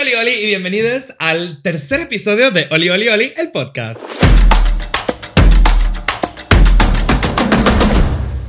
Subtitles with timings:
[0.00, 4.00] Oli Oli y bienvenidos al tercer episodio de Oli Oli Oli, el podcast.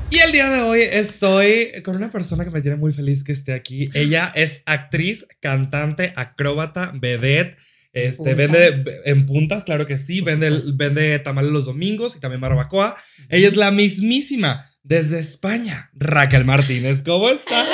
[0.10, 3.34] Y el día de hoy estoy con una persona que me tiene muy feliz que
[3.34, 3.90] esté aquí.
[3.94, 7.58] Ella es actriz, cantante, acróbata, vedette.
[7.92, 10.22] Este, vende en puntas, claro que sí.
[10.22, 12.96] Vende, vende tamales los domingos y también barbacoa.
[13.28, 17.02] Ella es la mismísima desde España, Raquel Martínez.
[17.04, 17.68] ¿Cómo estás?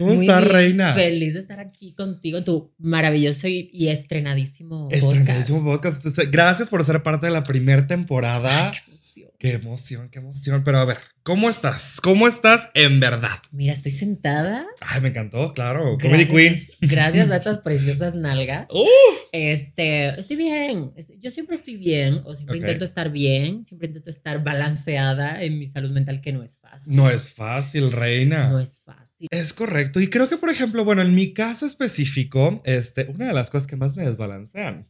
[0.00, 0.94] ¿Cómo estás, reina?
[0.94, 6.02] Feliz de estar aquí contigo en tu maravilloso y, estrenadísimo, estrenadísimo podcast.
[6.30, 8.72] Gracias por ser parte de la primera temporada.
[8.72, 9.30] qué emoción.
[9.38, 10.64] Qué emoción, qué emoción.
[10.64, 12.00] Pero a ver, ¿cómo estás?
[12.02, 13.28] ¿Cómo estás en verdad?
[13.52, 14.66] Mira, estoy sentada.
[14.80, 15.98] Ay, me encantó, claro.
[16.00, 16.66] Comedy Queen.
[16.80, 18.68] Gracias a estas preciosas nalgas.
[18.70, 18.86] Uh.
[19.32, 20.92] Este, estoy bien.
[21.18, 25.66] Yo siempre estoy bien, o siempre intento estar bien, siempre intento estar balanceada en mi
[25.66, 26.96] salud mental, que no es fácil.
[26.96, 28.48] No es fácil, reina.
[28.48, 29.09] No es fácil.
[29.30, 30.00] Es correcto.
[30.00, 33.66] Y creo que, por ejemplo, bueno, en mi caso específico, este, una de las cosas
[33.66, 34.86] que más me desbalancean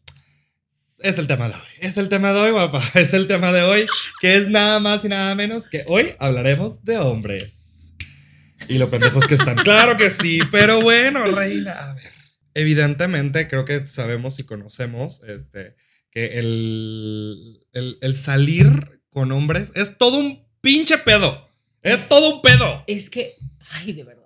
[1.02, 1.60] es el tema de hoy.
[1.80, 2.82] Es el tema de hoy, guapa.
[2.94, 3.86] Es el tema de hoy,
[4.20, 7.54] que es nada más y nada menos que hoy hablaremos de hombres.
[8.68, 9.56] Y lo pendejos que están.
[9.56, 11.72] Claro que sí, pero bueno, reina.
[11.72, 12.12] A ver.
[12.52, 15.76] Evidentemente, creo que sabemos y conocemos este,
[16.10, 21.48] que el, el, el salir con hombres es todo un pinche pedo.
[21.82, 22.84] Es todo un pedo.
[22.86, 23.32] Es que,
[23.70, 24.19] ay, de verdad.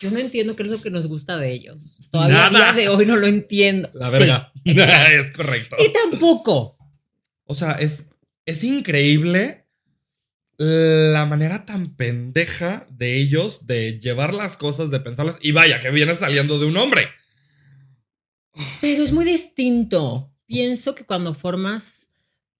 [0.00, 1.98] Yo no entiendo qué es lo que nos gusta de ellos.
[2.10, 3.90] Todavía a día de hoy no lo entiendo.
[3.94, 4.52] La verga.
[4.64, 5.76] es correcto.
[5.78, 6.76] Y tampoco.
[7.44, 8.04] O sea, es,
[8.44, 9.66] es increíble
[10.58, 15.38] la manera tan pendeja de ellos de llevar las cosas, de pensarlas.
[15.40, 17.08] Y vaya, que viene saliendo de un hombre.
[18.80, 20.32] Pero es muy distinto.
[20.46, 22.08] Pienso que cuando formas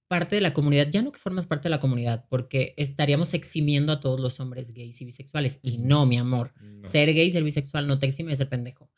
[0.09, 3.93] parte de la comunidad, ya no que formas parte de la comunidad, porque estaríamos eximiendo
[3.93, 5.59] a todos los hombres gays y bisexuales.
[5.63, 8.91] Y no, mi amor, ser gay y ser bisexual no te exime de ser pendejo.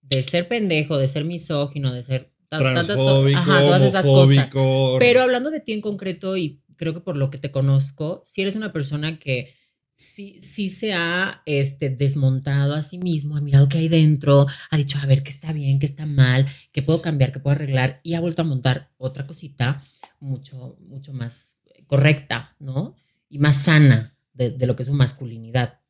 [0.00, 2.32] De ser pendejo, de ser misógino, de ser...
[2.50, 4.50] Transfóbico, ajá, todas esas cosas.
[4.98, 8.40] Pero hablando de ti en concreto, y creo que por lo que te conozco, si
[8.40, 9.52] eres una persona que
[9.90, 14.76] sí, sí se ha este, desmontado a sí mismo, ha mirado qué hay dentro, ha
[14.78, 18.00] dicho, a ver, qué está bien, qué está mal, qué puedo cambiar, qué puedo arreglar,
[18.02, 19.82] y ha vuelto a montar otra cosita
[20.20, 22.94] mucho, mucho más correcta, ¿no?
[23.28, 25.80] Y más sana de, lo que es su masculinidad.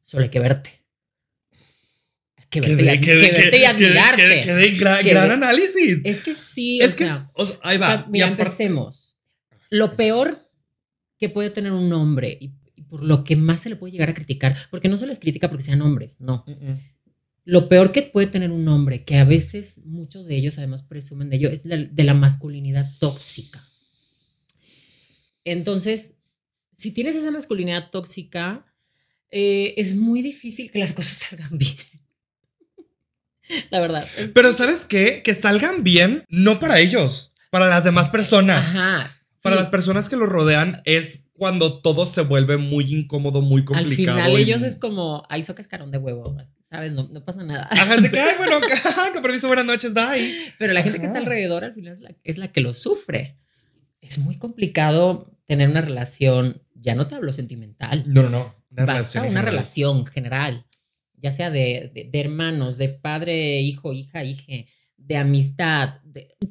[0.00, 0.84] Solo hay que verte.
[2.48, 4.40] que verte, y, que, verte y admirarte.
[4.42, 6.00] Que, gran, gran análisis.
[6.04, 7.28] Es que sí, o sea,
[7.62, 8.06] ahí va.
[8.08, 9.16] Mira, empecemos.
[9.70, 10.50] Lo peor
[11.18, 12.52] que puede tener un hombre y,
[12.88, 15.48] por lo que más se le puede llegar a criticar, porque no se les critica
[15.48, 16.44] porque sean hombres, no.
[17.44, 21.28] Lo peor que puede tener un hombre, que a veces muchos de ellos además presumen
[21.28, 23.64] de ello, es de, la masculinidad tóxica.
[25.44, 26.16] Entonces,
[26.70, 28.64] si tienes esa masculinidad tóxica,
[29.30, 31.76] eh, es muy difícil que las cosas salgan bien.
[33.70, 34.06] la verdad.
[34.34, 35.22] Pero ¿sabes qué?
[35.22, 38.64] Que salgan bien, no para ellos, para las demás personas.
[38.64, 39.10] Ajá.
[39.42, 44.18] Para las personas que los rodean es cuando todo se vuelve muy incómodo, muy complicado.
[44.18, 46.36] Al final ellos es como, ahí so cascarón de huevo.
[46.72, 46.92] ¿Sabes?
[46.94, 47.68] No, no pasa nada.
[47.70, 48.58] Ajá, de que, ay, bueno,
[49.12, 50.32] con permiso, buenas noches, bye.
[50.58, 53.36] Pero la gente que está alrededor al final es la, es la que lo sufre.
[54.00, 58.04] Es muy complicado tener una relación, ya no te hablo sentimental.
[58.06, 58.56] No, no, no.
[58.70, 60.66] Una Basta relación una relación general,
[61.18, 64.66] ya sea de, de, hermanos, de padre, hijo, hija, hija,
[64.96, 66.00] de amistad,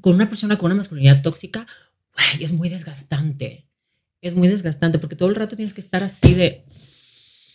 [0.02, 1.66] con una persona con una masculinidad tóxica,
[2.14, 3.68] güey, es muy desgastante.
[4.22, 6.64] Es muy desgastante porque todo el rato tienes que estar así de.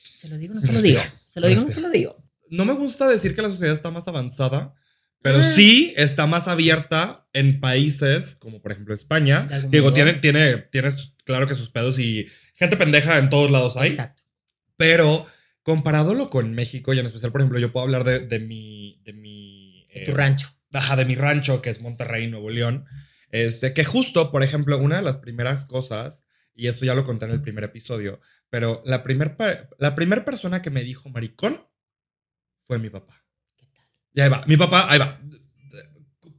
[0.02, 1.00] ¿Se lo digo no se lo digo?
[1.26, 2.25] ¿Se lo digo no se lo digo?
[2.50, 4.74] No me gusta decir que la sociedad está más avanzada,
[5.22, 5.42] pero ah.
[5.42, 9.46] sí está más abierta en países como por ejemplo España.
[9.68, 13.90] Digo, tiene, tiene, tienes claro que sus pedos y gente pendeja en todos lados hay.
[13.90, 14.22] Exacto.
[14.76, 15.26] Pero
[15.62, 19.00] comparándolo con México y en especial, por ejemplo, yo puedo hablar de, de mi...
[19.04, 20.50] De mi tu rancho.
[20.72, 22.84] Ajá, de mi rancho, que es Monterrey, Nuevo León.
[23.30, 27.24] Este, que justo, por ejemplo, una de las primeras cosas, y esto ya lo conté
[27.24, 28.20] en el primer episodio,
[28.50, 31.66] pero la primera la primer persona que me dijo maricón
[32.66, 33.24] fue mi papá.
[33.56, 33.84] ¿Qué tal?
[34.14, 35.18] Y ahí va, mi papá, ahí va.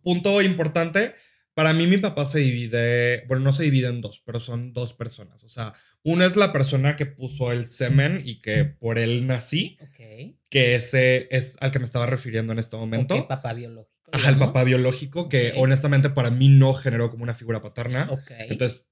[0.01, 1.13] Punto importante.
[1.53, 4.93] Para mí mi papá se divide, bueno, no se divide en dos, pero son dos
[4.93, 5.43] personas.
[5.43, 9.79] O sea, una es la persona que puso el semen y que por él nací,
[9.81, 10.37] okay.
[10.49, 13.15] que ese es al que me estaba refiriendo en este momento.
[13.15, 14.11] El papá biológico.
[14.11, 18.07] Ajá, el papá biológico, que honestamente para mí no generó como una figura paterna.
[18.11, 18.47] Okay.
[18.51, 18.91] Entonces,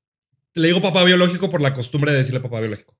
[0.55, 2.97] le digo papá biológico por la costumbre de decirle papá biológico.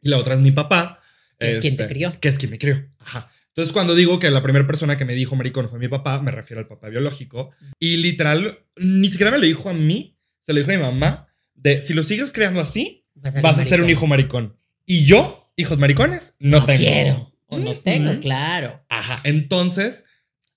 [0.00, 0.98] Y la otra es mi papá.
[1.38, 2.18] es quien te este, crió.
[2.20, 2.90] Que es quien me crió.
[2.98, 3.30] Ajá.
[3.54, 6.32] Entonces, cuando digo que la primera persona que me dijo maricón fue mi papá, me
[6.32, 7.50] refiero al papá biológico.
[7.78, 11.28] Y literal, ni siquiera me lo dijo a mí, se lo dijo a mi mamá,
[11.54, 14.58] de si lo sigues creando así, vas a, ser un hijo maricón.
[14.84, 16.78] Y yo, hijos maricones, no, tengo.
[16.78, 17.32] Quiero.
[17.46, 18.84] O no tengo, claro.
[18.88, 19.20] Ajá.
[19.22, 20.04] Entonces,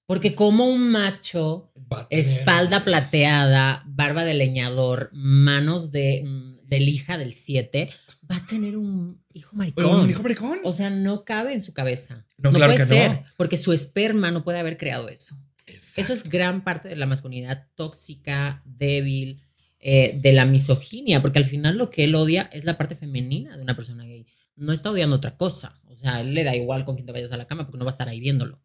[0.07, 1.71] Porque como un macho,
[2.09, 7.91] espalda plateada, barba de leñador, manos de, mm, de lija del 7,
[8.29, 10.01] va a tener un hijo maricón.
[10.01, 10.59] Un hijo maricón.
[10.63, 12.25] O sea, no cabe en su cabeza.
[12.37, 13.01] No, No, claro puede que no.
[13.15, 15.35] ser, porque su esperma no puede haber creado eso.
[15.65, 16.01] Exacto.
[16.01, 19.41] Eso es gran parte de la masculinidad tóxica, débil,
[19.79, 23.55] eh, de la misoginia, porque al final lo que él odia es la parte femenina
[23.57, 24.25] de una persona gay.
[24.55, 25.79] No está odiando otra cosa.
[25.85, 27.85] O sea, él le da igual con quién te vayas a la cama porque no
[27.85, 28.59] va a estar ahí viéndolo.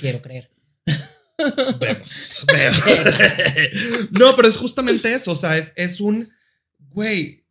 [0.00, 0.50] Quiero creer.
[1.80, 2.82] Vemos, vemos.
[4.10, 5.30] no, pero es justamente eso.
[5.32, 6.28] O sea, es, es un.
[6.78, 7.44] Güey.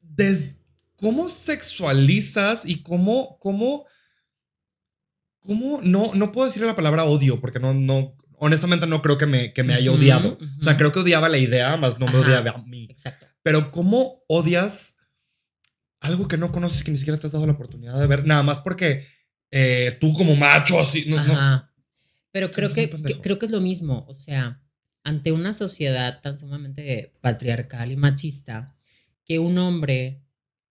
[0.00, 0.56] des-
[0.96, 3.38] ¿Cómo sexualizas y cómo.
[3.40, 3.84] cómo.
[5.46, 5.80] Cómo.
[5.82, 7.74] No, no puedo decirle la palabra odio porque no.
[7.74, 10.36] no honestamente, no creo que me, que me haya odiado.
[10.58, 12.20] O sea, creo que odiaba la idea, más no me Ajá.
[12.40, 12.88] odiaba a mí.
[12.90, 13.26] Exacto.
[13.42, 14.96] Pero ¿cómo odias
[16.00, 18.24] algo que no conoces, que ni siquiera te has dado la oportunidad de ver?
[18.26, 19.06] Nada más porque
[19.52, 21.04] eh, tú como macho, así.
[21.06, 21.62] No, no.
[22.32, 22.88] Pero creo que-
[23.20, 24.04] creo que es lo mismo.
[24.08, 24.60] O sea,
[25.04, 28.74] ante una sociedad tan sumamente patriarcal y machista,
[29.24, 30.24] que un hombre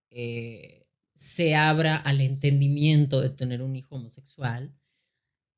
[0.10, 0.81] eh,
[1.22, 4.74] se abra al entendimiento de tener un hijo homosexual,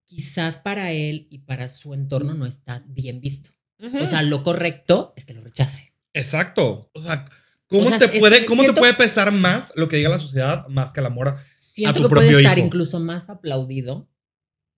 [0.04, 3.52] quizás para él y para su entorno no está bien visto.
[3.80, 5.94] O sea, lo correcto es que lo rechace.
[6.12, 6.92] Exacto.
[6.94, 7.24] O sea,
[7.68, 10.68] ¿cómo, O sea, te, puede, cómo te puede pesar más lo que diga la sociedad
[10.68, 11.32] más que el amor?
[11.38, 12.68] Siento tu que puede estar hijo.
[12.68, 14.10] incluso más aplaudido.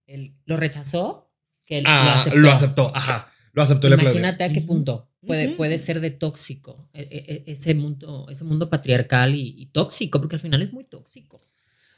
[0.06, 1.32] Él lo rechazó
[1.66, 2.40] que él lo Ah, aceptó.
[2.40, 2.96] lo aceptó.
[2.96, 3.32] Ajá.
[3.54, 4.20] Lo aceptó y le aplaudió.
[4.20, 5.58] Imagínate a qué punto puede, Ujú.
[5.58, 10.20] puede ser de tóxico e- e- e- ese mundo, ese mundo patriarcal y, y tóxico,
[10.20, 11.38] porque al final es muy tóxico.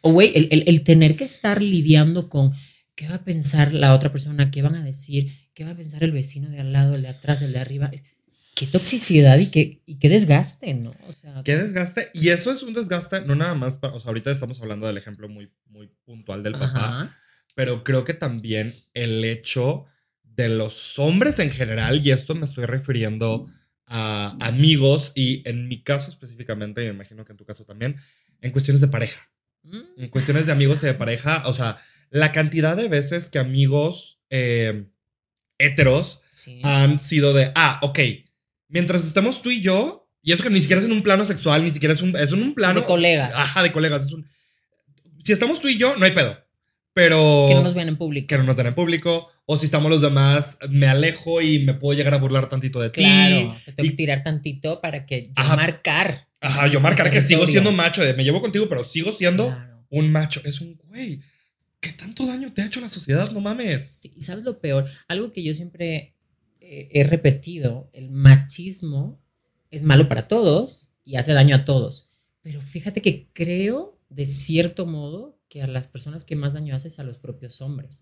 [0.01, 2.53] O, güey, el, el- el tener que estar lidiando con
[2.95, 6.03] qué va a pensar la otra persona, qué van a decir, qué va a pensar
[6.03, 7.91] el vecino de al lado, el de atrás, el de arriba.
[8.55, 10.95] Qué toxicidad y qué, y qué desgaste, ¿no?
[11.07, 12.09] O sea, Qué desgaste.
[12.15, 13.93] Y eso es un desgaste, no nada más para.
[13.93, 16.67] O sea, ahorita estamos hablando del ejemplo muy, muy puntual del papá.
[17.01, 17.15] ajá.
[17.53, 19.85] pero creo que también el hecho
[20.37, 23.47] de los hombres en general, y esto me estoy refiriendo
[23.87, 27.95] a amigos y en mi caso específicamente, y me imagino que en tu caso también,
[28.41, 29.29] en cuestiones de pareja,
[29.63, 31.77] Mm, en cuestiones de amigos y de pareja, o sea,
[32.09, 34.85] la cantidad de veces que amigos eh,
[35.57, 36.61] heteros sí.
[36.63, 37.99] han sido de, ah, ok,
[38.69, 41.65] mientras estemos tú y yo, y eso que ni siquiera es en un plano sexual,
[41.65, 42.79] ni siquiera es, un, es en un plano...
[42.81, 43.31] de colegas.
[43.35, 44.05] Ajá, de colegas.
[44.05, 44.25] es un-
[45.23, 46.37] si estamos tú y yo, no hay pedo.
[46.93, 47.45] Pero.
[47.49, 48.27] que no nos vean en público.
[48.27, 49.29] que no nos den en público.
[49.49, 52.89] O si estamos los demás, me alejo y me puedo llegar a burlar tantito de
[52.89, 52.99] ti.
[53.01, 55.55] Claro, te tengo y- que tirar tantito para que yo Ajá.
[55.55, 56.27] marcar.
[56.41, 58.03] Ajá, yo marcar que sigo siendo macho.
[58.03, 59.85] De, me llevo contigo, pero sigo siendo Claro.
[59.89, 60.41] un macho.
[60.43, 61.21] Es un güey.
[61.79, 63.31] ¿Qué tanto daño te ha hecho la sociedad?
[63.31, 63.99] No mames.
[64.01, 66.13] Sí, sabes lo peor, algo que yo siempre
[66.59, 69.21] eh, he repetido, el machismo
[69.71, 72.09] es malo para todos y hace daño a todos.
[72.41, 76.89] Pero fíjate que creo, de cierto modo, que a las personas que más daño hace
[76.89, 78.01] es a los propios hombres.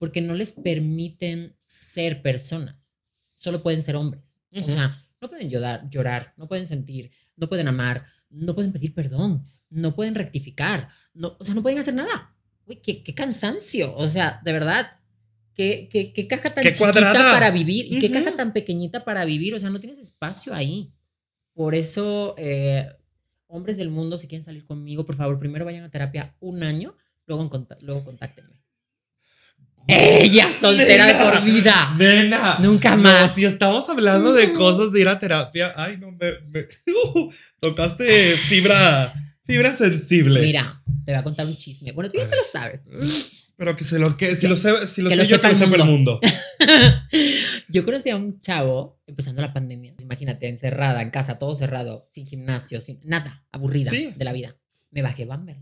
[0.00, 2.96] Porque no les permiten ser personas.
[3.36, 4.38] Solo pueden ser hombres.
[4.64, 8.94] O sea, no pueden llorar, llorar, no pueden sentir, no pueden amar, no pueden pedir
[8.94, 12.34] perdón, no pueden rectificar, no, o sea, no pueden hacer nada.
[12.64, 13.94] Uy, qué, qué cansancio.
[13.94, 14.90] O sea, de verdad,
[15.54, 17.32] qué, qué, qué caja tan Qué chiquita cuadrada.
[17.32, 18.14] para vivir y qué Ujú.
[18.14, 19.54] caja tan pequeñita para vivir.
[19.54, 20.94] O sea, no tienes espacio ahí.
[21.52, 22.88] Por eso, eh,
[23.48, 26.96] hombres del mundo, si quieren salir conmigo, por favor, primero vayan a terapia un año,
[27.26, 27.50] luego,
[27.82, 28.59] luego contáctenme.
[29.86, 31.94] Ella soltera de por vida.
[31.96, 32.58] Nena.
[32.60, 33.34] Nunca No, más.
[33.34, 35.72] si estamos hablando de cosas de ir a terapia.
[35.76, 36.32] Ay, no, me.
[36.48, 36.66] me-
[37.14, 39.12] uh, tocaste fibra.
[39.44, 40.40] Fibra sensible.
[40.40, 41.90] Mira, te voy a contar un chisme.
[41.92, 42.82] Bueno, tú ya te lo sabes.
[43.56, 45.54] Pero que se lo que si lo sé, si lo Que sé lo yo, que
[45.54, 46.20] sepa el mundo.
[47.68, 49.94] Yo conocí a un chavo empezando la pandemia.
[50.00, 54.12] Imagínate, encerrada en casa, todo cerrado, sin gimnasio, sin nada, aburrida Sí.
[54.16, 54.56] de la vida.
[54.90, 55.60] Me bajé Bumble.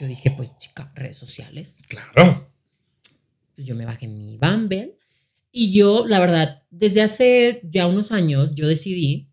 [0.00, 1.78] Yo dije, pues chica, redes sociales.
[1.88, 2.53] Claro.
[3.54, 4.98] Pues yo me bajé mi Bumble.
[5.52, 9.28] Y yo, la verdad, desde hace ya unos años, yo decidí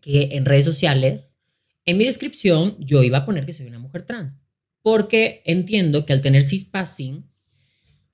[0.00, 1.38] que en redes sociales,
[1.84, 4.36] en mi descripción, yo iba a poner que soy una mujer trans.
[4.82, 7.28] Porque entiendo que al tener cispassing,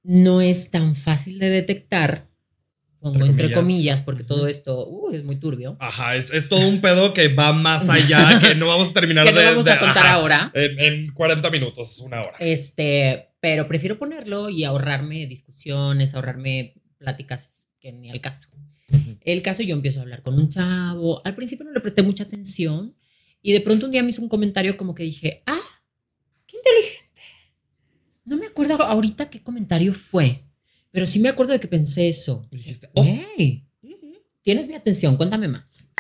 [0.03, 2.30] no es tan fácil de detectar,
[3.01, 4.03] pongo Entre entre, comillas.
[4.03, 5.77] porque todo esto uh, es muy turbio.
[5.81, 9.25] Ajá, es, es todo un pedo que va más allá, que no vamos a terminar
[9.27, 10.53] que no de- vamos de- a contar ajá, ahora.
[10.55, 12.33] En, en 40 minutos, una hora.
[12.39, 18.49] Este, pero prefiero ponerlo y ahorrarme discusiones, ahorrarme pláticas que ni al caso.
[19.23, 21.23] El caso, yo empiezo a hablar con un chavo.
[21.25, 22.95] Al principio no le presté mucha atención
[23.41, 25.59] y de pronto un día me hizo un comentario como que dije, ah,
[26.47, 27.23] qué inteligente.
[28.25, 30.45] No me acuerdo ahorita qué comentario fue,
[30.91, 32.47] pero sí me acuerdo de que pensé eso.
[32.51, 33.05] Dijiste, oh.
[33.05, 33.67] Hey,
[34.43, 35.91] tienes mi atención, cuéntame más.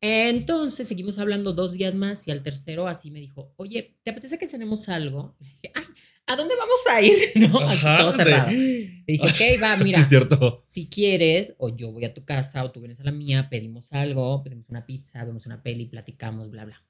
[0.00, 4.38] Entonces seguimos hablando dos días más y al tercero así me dijo, oye, ¿te apetece
[4.38, 5.34] que cenemos algo?
[5.40, 5.84] Y le dije, ay,
[6.26, 7.12] ¿a dónde vamos a ir?
[7.50, 8.50] No, Ajá, todo de- cerrado.
[8.50, 10.62] Le dije, ok, va, mira, Sí, cierto.
[10.64, 13.92] si quieres, o yo voy a tu casa, o tú vienes a la mía, pedimos
[13.92, 16.84] algo, pedimos una pizza, vemos una peli, platicamos, bla, bla.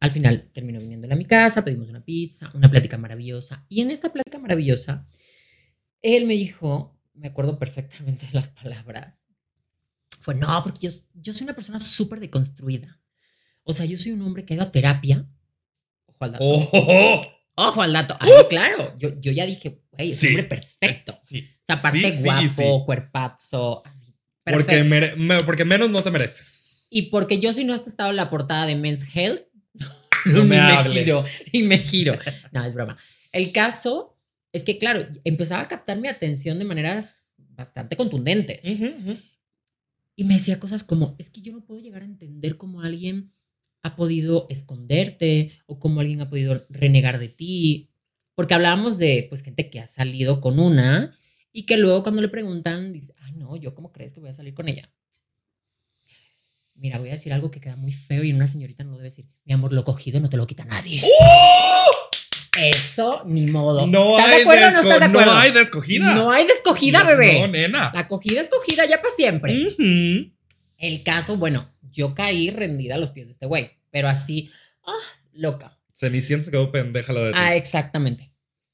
[0.00, 3.64] Al final terminó viniendo a mi casa, pedimos una pizza, una plática maravillosa.
[3.68, 5.06] Y en esta plática maravillosa,
[6.02, 9.26] él me dijo, me acuerdo perfectamente de las palabras,
[10.20, 13.00] fue, no, porque yo, yo soy una persona súper deconstruida.
[13.64, 15.26] O sea, yo soy un hombre que ha ido a terapia.
[16.06, 16.44] Ojo al dato.
[16.44, 17.22] ¡Oh!
[17.56, 18.16] Ojo al dato.
[18.20, 18.94] Ay, claro.
[18.98, 20.28] Yo, yo ya dije, güey, es Sí.
[20.28, 21.18] hombre perfecto.
[21.24, 21.48] Sí.
[21.62, 24.14] O sea, aparte Sí, guapo, cuerpazo, así.
[24.44, 26.86] Porque, mere- me- porque menos no te mereces.
[26.90, 29.42] Y porque yo si no has estado en la portada de Men's Health,
[30.26, 31.04] No me hables.
[31.04, 32.16] giro, y me giro.
[32.52, 32.96] No, es broma.
[33.32, 34.11] El caso
[34.52, 38.60] es que, claro, empezaba a captar mi atención de maneras bastante contundentes.
[40.14, 43.32] Y me decía cosas como, es que yo no puedo llegar a entender cómo alguien
[43.82, 47.90] ha podido esconderte o cómo alguien ha podido renegar de ti.
[48.34, 51.18] Porque hablábamos de, pues, gente que ha salido con una
[51.50, 54.34] y que luego cuando le preguntan, dice, ay, no, yo cómo crees que voy a
[54.34, 54.90] salir con ella.
[56.74, 59.10] Mira, voy a decir algo que queda muy feo y una señorita no lo debe
[59.10, 59.26] decir.
[59.44, 61.02] Mi amor, lo cogido no te lo quita nadie.
[62.58, 63.86] Eso, ni modo.
[63.86, 65.32] No ¿Estás hay, de acuerdo o no estás de acuerdo?
[65.32, 66.14] no hay de escogida.
[66.14, 67.40] No hay de escogida, No, bebé.
[67.40, 67.90] No, nena.
[67.94, 69.68] La cogida es cogida ya para siempre.
[70.76, 74.50] El caso, bueno, yo caí rendida a los pies de este güey, pero así,
[74.84, 74.92] ah,
[75.32, 75.78] loca.
[75.94, 77.38] Cenicienta se quedó pendeja lo de ti.
[77.40, 78.32] Ah, exactamente.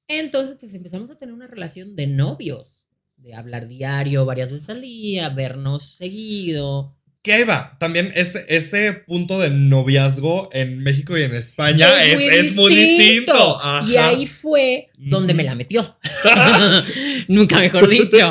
[0.09, 4.81] Entonces, pues empezamos a tener una relación de novios, de hablar diario, varias veces al
[4.81, 6.98] día, vernos seguido.
[7.23, 7.77] Que ahí va.
[7.81, 13.59] También ese, ese punto de noviazgo en México y en España es, es muy distinto.
[13.87, 14.09] Y Ajá.
[14.09, 15.99] ahí fue donde me la metió.
[17.29, 18.31] Nunca mejor dicho.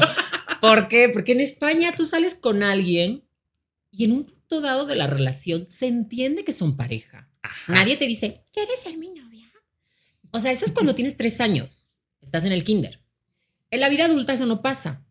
[0.61, 1.09] ¿Por qué?
[1.09, 3.23] Porque en España tú sales con alguien
[3.91, 7.29] y en un punto dado de la relación se entiende que son pareja.
[7.67, 9.47] Nadie te dice, ¿quieres ser mi novia?
[10.31, 11.85] O sea, eso es cuando tienes tres años.
[12.21, 13.01] Estás en el kinder.
[13.69, 15.05] En la vida adulta eso no pasa.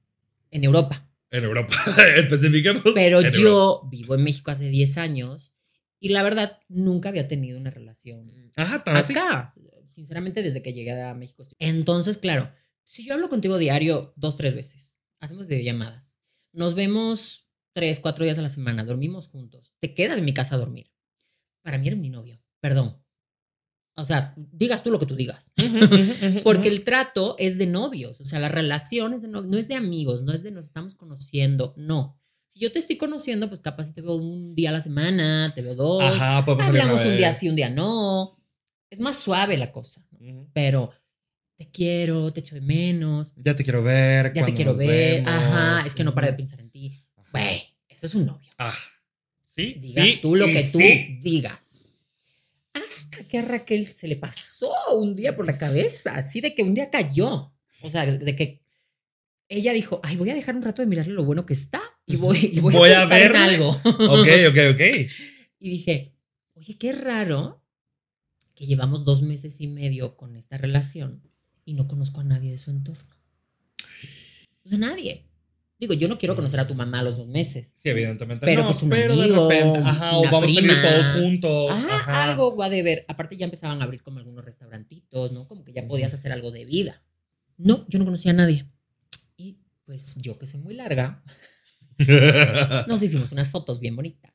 [0.50, 1.05] En Europa.
[1.30, 1.74] En Europa.
[2.16, 2.82] Especifiquemos.
[2.94, 5.54] Pero en yo vivo en México hace 10 años
[5.98, 8.52] y la verdad nunca había tenido una relación.
[8.56, 9.12] Ajá, así.
[9.12, 9.54] acá.
[9.90, 11.46] Sinceramente, desde que llegué a México.
[11.58, 12.52] Entonces, claro,
[12.84, 16.20] si yo hablo contigo diario dos, tres veces, hacemos videollamadas,
[16.52, 20.54] nos vemos tres, cuatro días a la semana, dormimos juntos, te quedas en mi casa
[20.54, 20.92] a dormir.
[21.62, 23.02] Para mí eres mi novio, perdón.
[23.98, 25.42] O sea, digas tú lo que tú digas.
[26.44, 29.68] Porque el trato es de novios, o sea, la relación es de novios, no es
[29.68, 32.20] de amigos, no es de nos estamos conociendo, no.
[32.50, 35.62] Si yo te estoy conociendo, pues capaz te veo un día a la semana, te
[35.62, 38.32] veo dos, Ajá, hablamos un día sí, un día no.
[38.90, 40.02] Es más suave la cosa,
[40.52, 40.90] pero
[41.56, 44.32] te quiero, te echo de menos, Ya te quiero ver.
[44.34, 45.32] ya te quiero ver, vemos.
[45.42, 47.02] ajá, es que no para de pensar en ti.
[47.32, 48.50] Güey, eso es un novio.
[48.58, 48.74] Ah.
[49.54, 49.74] Sí.
[49.80, 51.18] Digas sí tú lo que tú sí.
[51.22, 51.85] digas.
[53.28, 56.74] Que a Raquel se le pasó un día por la cabeza, así de que un
[56.74, 57.52] día cayó.
[57.82, 58.62] O sea, de, de que
[59.48, 62.16] ella dijo, ay, voy a dejar un rato de mirarle lo bueno que está y
[62.16, 63.38] voy, y voy, Voy a a en verle.
[63.38, 63.68] algo.
[63.70, 64.80] Ok, ok, ok.
[65.60, 66.14] Y dije,
[66.54, 67.62] oye, qué raro
[68.54, 71.22] que llevamos dos meses y medio con esta relación
[71.64, 73.04] y no conozco a nadie de su entorno.
[74.64, 75.25] Sea, nadie.
[75.78, 77.74] Digo, yo no quiero conocer a tu mamá a los dos meses.
[77.82, 78.46] Sí, evidentemente.
[78.46, 80.82] Pero no, pues un pero amigo, de repente, ajá, o vamos a salir prima.
[80.82, 81.70] todos juntos.
[81.70, 82.24] Ajá, ajá.
[82.24, 83.04] algo va de ver.
[83.08, 85.46] Aparte ya empezaban a abrir como algunos restaurantitos, ¿no?
[85.46, 87.02] Como que ya podías hacer algo de vida.
[87.58, 88.66] No, yo no conocía a nadie.
[89.36, 91.22] Y pues yo que soy muy larga,
[92.86, 94.32] nos hicimos unas fotos bien bonitas.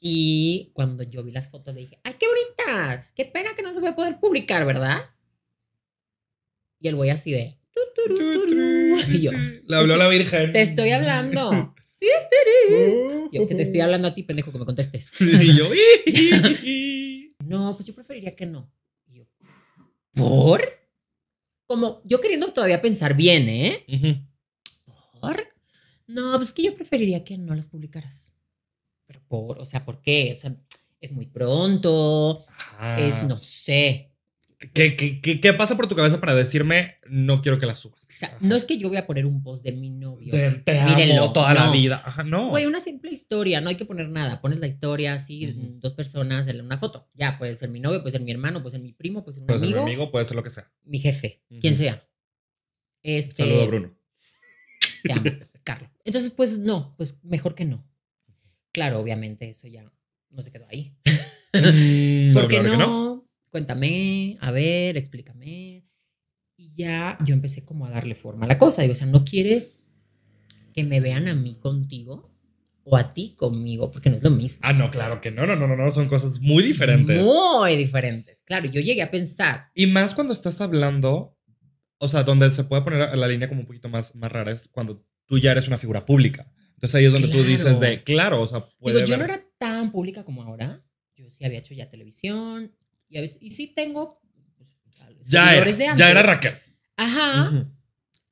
[0.00, 3.12] Y cuando yo vi las fotos dije, ¡ay, qué bonitas!
[3.12, 4.98] Qué pena que no se va a poder publicar, ¿verdad?
[6.78, 7.58] Y el güey así de...
[9.20, 9.30] Yo,
[9.66, 10.52] Le habló la Virgen.
[10.52, 11.74] te estoy hablando.
[13.32, 15.10] Yo que te estoy hablando a ti, pendejo, que me contestes.
[15.20, 15.68] Y yo,
[17.46, 18.70] No, pues yo preferiría que no.
[19.06, 19.24] Y yo,
[20.14, 20.62] ¿por?
[21.66, 23.84] Como yo queriendo todavía pensar bien, ¿eh?
[25.20, 25.48] ¿Por?
[26.06, 28.32] No, pues es que yo preferiría que no las publicaras.
[29.06, 30.32] Pero por, o sea, ¿por qué?
[30.36, 30.54] O sea,
[31.00, 32.44] es muy pronto,
[32.78, 32.98] Ah.
[33.00, 34.13] es, no sé.
[34.72, 38.02] ¿Qué, qué, qué, qué pasa por tu cabeza para decirme no quiero que la subas?
[38.02, 40.32] O sea, no es que yo voy a poner un post de mi novio.
[40.32, 41.72] Te, te amo toda la no.
[41.72, 42.02] vida.
[42.04, 42.50] Ajá, no.
[42.50, 44.40] Güey, una simple historia, no hay que poner nada.
[44.40, 45.80] Pones la historia así, Ujú.
[45.80, 47.08] dos personas en una foto.
[47.14, 49.42] Ya, puede ser mi novio, puede ser mi hermano, puede ser mi primo, puede ser
[49.42, 50.70] un puede ser mi amigo, amigo, puede ser lo que sea.
[50.84, 51.82] mi jefe, quien Ujú.
[51.82, 52.08] sea.
[53.02, 53.94] Este, Saludo, Bruno.
[55.02, 55.24] Te amo,
[55.64, 55.90] Carlos.
[56.04, 57.84] Entonces, pues no, pues mejor que no.
[58.72, 59.84] Claro, obviamente eso ya
[60.30, 60.96] no se quedó ahí.
[61.52, 63.20] Mm, ¿Por qué claro no?
[63.20, 63.23] que
[63.58, 65.84] Cuéntame, a ver, explícame.
[66.56, 68.82] Y ya yo empecé como a darle forma a la cosa.
[68.82, 69.86] Digo, o sea, ¿no quieres
[70.72, 72.34] que me vean a mí contigo
[72.82, 73.92] o a ti conmigo?
[73.92, 74.58] Porque no es lo mismo.
[74.62, 77.22] Ah, no, claro que no, no, no, no, no, son cosas muy diferentes.
[77.22, 78.42] Muy diferentes.
[78.44, 79.68] Claro, yo llegué a pensar.
[79.72, 81.38] Y más cuando estás hablando,
[81.98, 84.66] o sea, donde se puede poner la línea como un poquito más, más rara es
[84.66, 86.50] cuando tú ya eres una figura pública.
[86.72, 87.48] Entonces ahí es donde tú Claro.
[87.48, 90.84] dices de, claro, o sea, puede Digo, yo no era tan pública como ahora.
[91.14, 92.72] Yo sí había hecho ya televisión.
[93.14, 94.20] Y, había- y sí tengo.
[94.58, 94.70] pues,
[95.28, 96.22] ya, seguidores era, de ya era.
[96.22, 96.54] Raquel.
[96.96, 97.48] Ajá.
[97.48, 97.66] Ujú.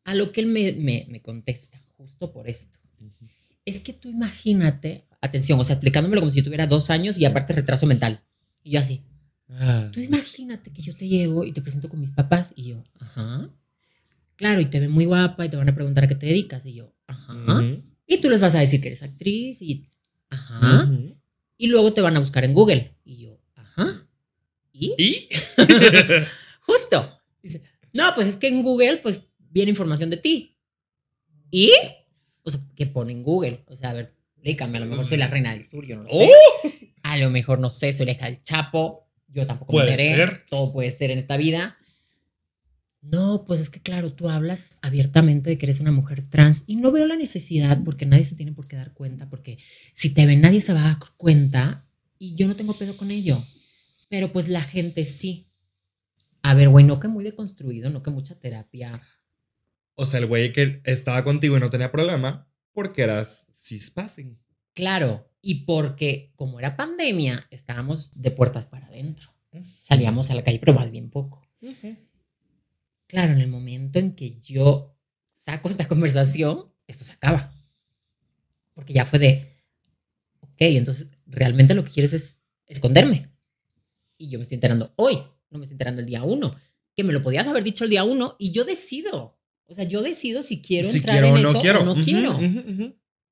[0.05, 2.79] A lo que él me, me, me contesta, justo por esto.
[3.65, 7.25] Es que tú imagínate, atención, o sea, explicándomelo como si yo tuviera dos años y
[7.25, 8.21] aparte retraso mental.
[8.65, 9.03] Y yo así,
[9.49, 9.89] Ah.
[9.93, 12.53] tú imagínate que yo te llevo y te presento con mis papás.
[12.57, 13.49] Y yo, ajá.
[14.37, 16.67] Claro, y te ven muy guapa y te van a preguntar a qué te dedicas.
[16.67, 17.35] Y yo, ajá.
[17.61, 17.83] Ujú.
[18.07, 19.87] Y tú les vas a decir que eres actriz y,
[20.31, 20.85] ajá.
[20.85, 21.17] Ujú.
[21.59, 22.97] Y luego te van a buscar en Google.
[23.05, 23.22] Y.
[24.73, 24.95] ¿Y?
[24.99, 25.29] ¿Y?
[26.61, 27.19] Justo.
[27.43, 27.63] Dice,
[27.93, 30.57] no, pues es que en Google, pues viene información de ti.
[31.51, 31.73] ¿Y?
[32.43, 33.65] O sea, ¿qué pone en Google?
[33.69, 36.05] O sea, a ver, explícame, a lo mejor soy la reina del sur, yo no
[36.05, 36.29] lo sé.
[36.31, 36.71] ¡Oh!
[37.03, 39.09] A lo mejor, no sé, soy la hija del Chapo.
[39.29, 40.17] Yo tampoco Puede me enteré.
[40.17, 40.45] ser.
[40.49, 41.77] Todo puede ser en esta vida.
[43.01, 46.77] No, pues es que claro, tú hablas abiertamente de que eres una mujer trans y
[46.77, 49.59] no veo la necesidad porque nadie se tiene por qué dar cuenta, porque
[49.93, 51.85] si te ven nadie se va a dar cuenta
[52.19, 53.43] y yo no tengo pedo con ello.
[54.13, 55.49] Pero pues la gente sí.
[56.43, 59.01] A ver, güey, no que muy deconstruido, no que mucha terapia.
[59.95, 64.39] O sea, el güey que estaba contigo y no tenía problema porque eras cispassing.
[64.75, 69.31] Claro, y porque como era pandemia, estábamos de puertas para adentro.
[69.81, 71.49] Salíamos a la calle, pero más bien poco.
[73.07, 74.95] Claro, en el momento en que yo
[75.31, 77.51] saco esta conversación, esto se acaba.
[78.75, 79.65] Porque ya fue de,
[80.41, 83.32] ok, entonces realmente lo que quieres es esconderme.
[84.23, 85.17] Y yo me estoy enterando hoy,
[85.51, 86.55] no me estoy enterando el día uno.
[86.95, 89.37] Que me lo podías haber dicho el día uno y yo decido.
[89.65, 91.81] O sea, yo decido si quiero si entrar quiero en o no eso quiero.
[91.81, 92.39] o no quiero.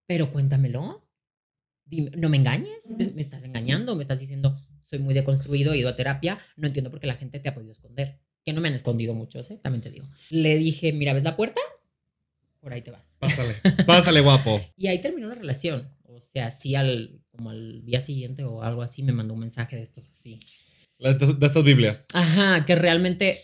[0.07, 1.09] Pero cuéntamelo.
[1.85, 2.91] Dime, no me engañes.
[2.91, 3.95] Me, me estás engañando.
[3.95, 6.41] Me estás diciendo, soy muy deconstruido, he ido a terapia.
[6.57, 8.19] No entiendo por qué la gente te ha podido esconder.
[8.45, 9.61] Que no me han escondido muchos, ¿eh?
[9.63, 10.09] También te digo.
[10.31, 11.61] Le dije, mira, ¿ves la puerta?
[12.59, 13.17] Por ahí te vas.
[13.21, 13.55] Pásale,
[13.87, 14.61] pásale, guapo.
[14.77, 15.89] Y ahí terminó la relación.
[16.03, 19.77] O sea, sí, al, como al día siguiente o algo así, me mandó un mensaje
[19.77, 20.41] de estos así.
[21.01, 22.07] La- De, de estas Biblias.
[22.15, 23.39] Ajá, que realmente,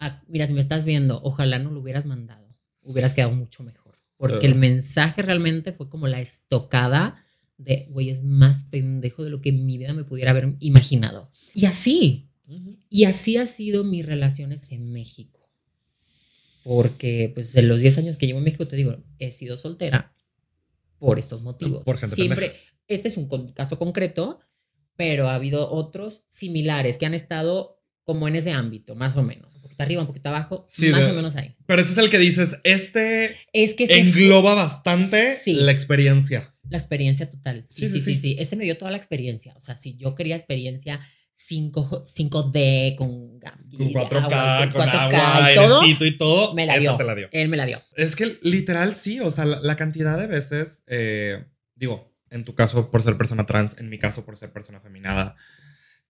[0.00, 2.48] ah, mira, si me estás viendo, ojalá no lo hubieras mandado.
[2.82, 3.98] Hubieras quedado mucho mejor.
[4.16, 4.56] Porque el Ah.
[4.56, 7.24] mensaje realmente fue como la estocada
[7.56, 11.30] de, güey, es más pendejo de lo que en mi vida me pudiera haber imaginado.
[11.54, 12.30] Y así,
[12.88, 15.50] y así ha sido mis relaciones en México.
[16.64, 20.14] Porque, pues, en los 10 años que llevo en México, te digo, he sido soltera
[20.98, 21.82] por estos motivos.
[21.84, 22.56] Por gente Siempre,
[22.88, 24.40] este es un caso concreto,
[24.98, 29.54] pero ha habido otros similares que han estado como en ese ámbito, más o menos.
[29.54, 31.54] Un poquito arriba, un poquito abajo, Sí, más de- o menos ahí.
[31.66, 35.54] Pero este es el que dices, este Es que se fue engloba bastante Sí.
[35.54, 36.54] la experiencia.
[36.68, 37.64] la experiencia total.
[37.66, 39.54] Sí Sí, sí, sí, sí, Este me dio toda la experiencia.
[39.56, 41.00] O sea, si yo quería experiencia
[41.32, 46.54] 5, 5D con gas, Con y 4K, agua, con 4K agua, y todo, y todo.
[46.54, 46.96] me la dio.
[46.96, 47.28] te la dio.
[47.30, 47.78] Él me la dio.
[47.94, 51.44] Es que literal sí, o sea, la, la cantidad de veces, eh,
[51.76, 55.36] digo, en tu caso por ser persona trans, en mi caso por ser persona feminada,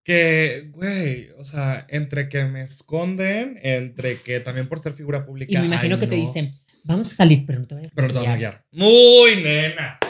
[0.04, 5.52] que, güey, o sea, entre que me esconden, entre que también por ser figura pública.
[5.54, 6.52] Y me imagino ay, que te no, dicen,
[6.86, 8.54] vamos a salir, pero no te vayas a Pero no te vas a maquillar".
[8.54, 8.66] guiar.
[8.72, 10.00] Muy nena.
[10.02, 10.08] Ah,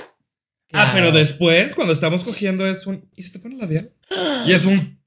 [0.70, 0.92] Claro.
[0.94, 3.10] pero después, cuando estamos cogiendo, es un.
[3.16, 3.92] ¿Y si te pones labial?
[4.46, 5.00] Y es un.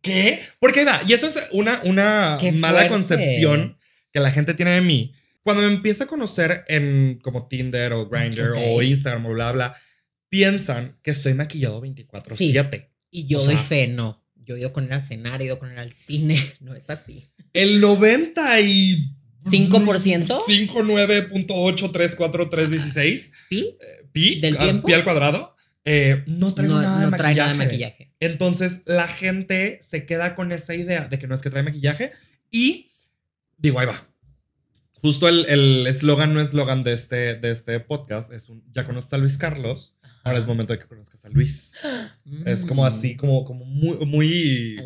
[0.00, 0.40] ¿Qué?
[0.58, 1.00] Porque ahí va.
[1.06, 2.88] Y eso es una, una Qué mala fuerte.
[2.94, 3.76] concepción
[4.10, 5.14] que la gente tiene de mí.
[5.42, 8.58] Cuando me empieza a conocer en como Tinder o Grindr Ok.
[8.58, 9.76] o Instagram o bla, bla,
[10.32, 12.88] piensan que estoy maquillado 24-7.
[13.10, 14.24] Y yo O doy sea- fe, no.
[14.34, 16.40] Yo he ido con él al cenar, he ido con él al cine.
[16.60, 17.28] No es así.
[17.52, 19.14] El 90 y.
[19.44, 20.26] 5%?
[20.46, 23.76] 59.834316 ¿Sí?
[24.12, 24.86] pi, ¿Del ah, tiempo?
[24.86, 25.54] pi al cuadrado.
[25.84, 28.12] eh, no traigo No, nada, de no trae nada de maquillaje.
[28.20, 32.10] Entonces la gente se queda con esa idea de que no es que trae maquillaje
[32.50, 32.88] y
[33.58, 34.08] digo, ahí va.
[34.94, 39.12] Justo el el eslogan no eslogan de este, de este podcast es un, ya conoces
[39.12, 41.72] a Luis Carlos, ahora es momento de que conozcas a Luis.
[42.46, 42.86] Es como Mm.
[42.86, 44.76] así, como, como muy, muy,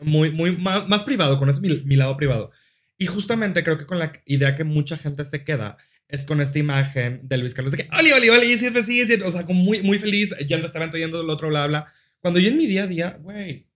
[0.00, 2.50] muy, muy más, más privado, conoces mi, mi lado privado.
[2.98, 5.76] Y justamente creo que con la idea que mucha gente se queda
[6.08, 9.12] es con esta imagen de Luis Carlos de que, oli, oli, oli, sí, sí, sí,
[9.24, 11.86] o sea, como muy, muy feliz, yendo a este evento, yendo del otro, bla, bla.
[12.20, 13.66] Cuando yo en mi día a día, güey,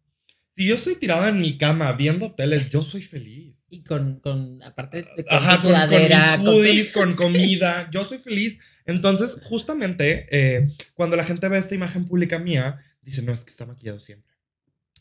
[0.54, 3.57] si yo estoy tirada en mi cama viendo teles, yo soy feliz.
[3.70, 7.14] Y con, con aparte de con Ajá, tu con, sudadera, mis con tu- hoodies, con
[7.16, 8.58] comida, yo soy feliz.
[8.86, 13.50] Entonces, justamente, eh, cuando la gente ve esta imagen pública mía, dice, no, es que
[13.50, 14.34] está maquillado siempre.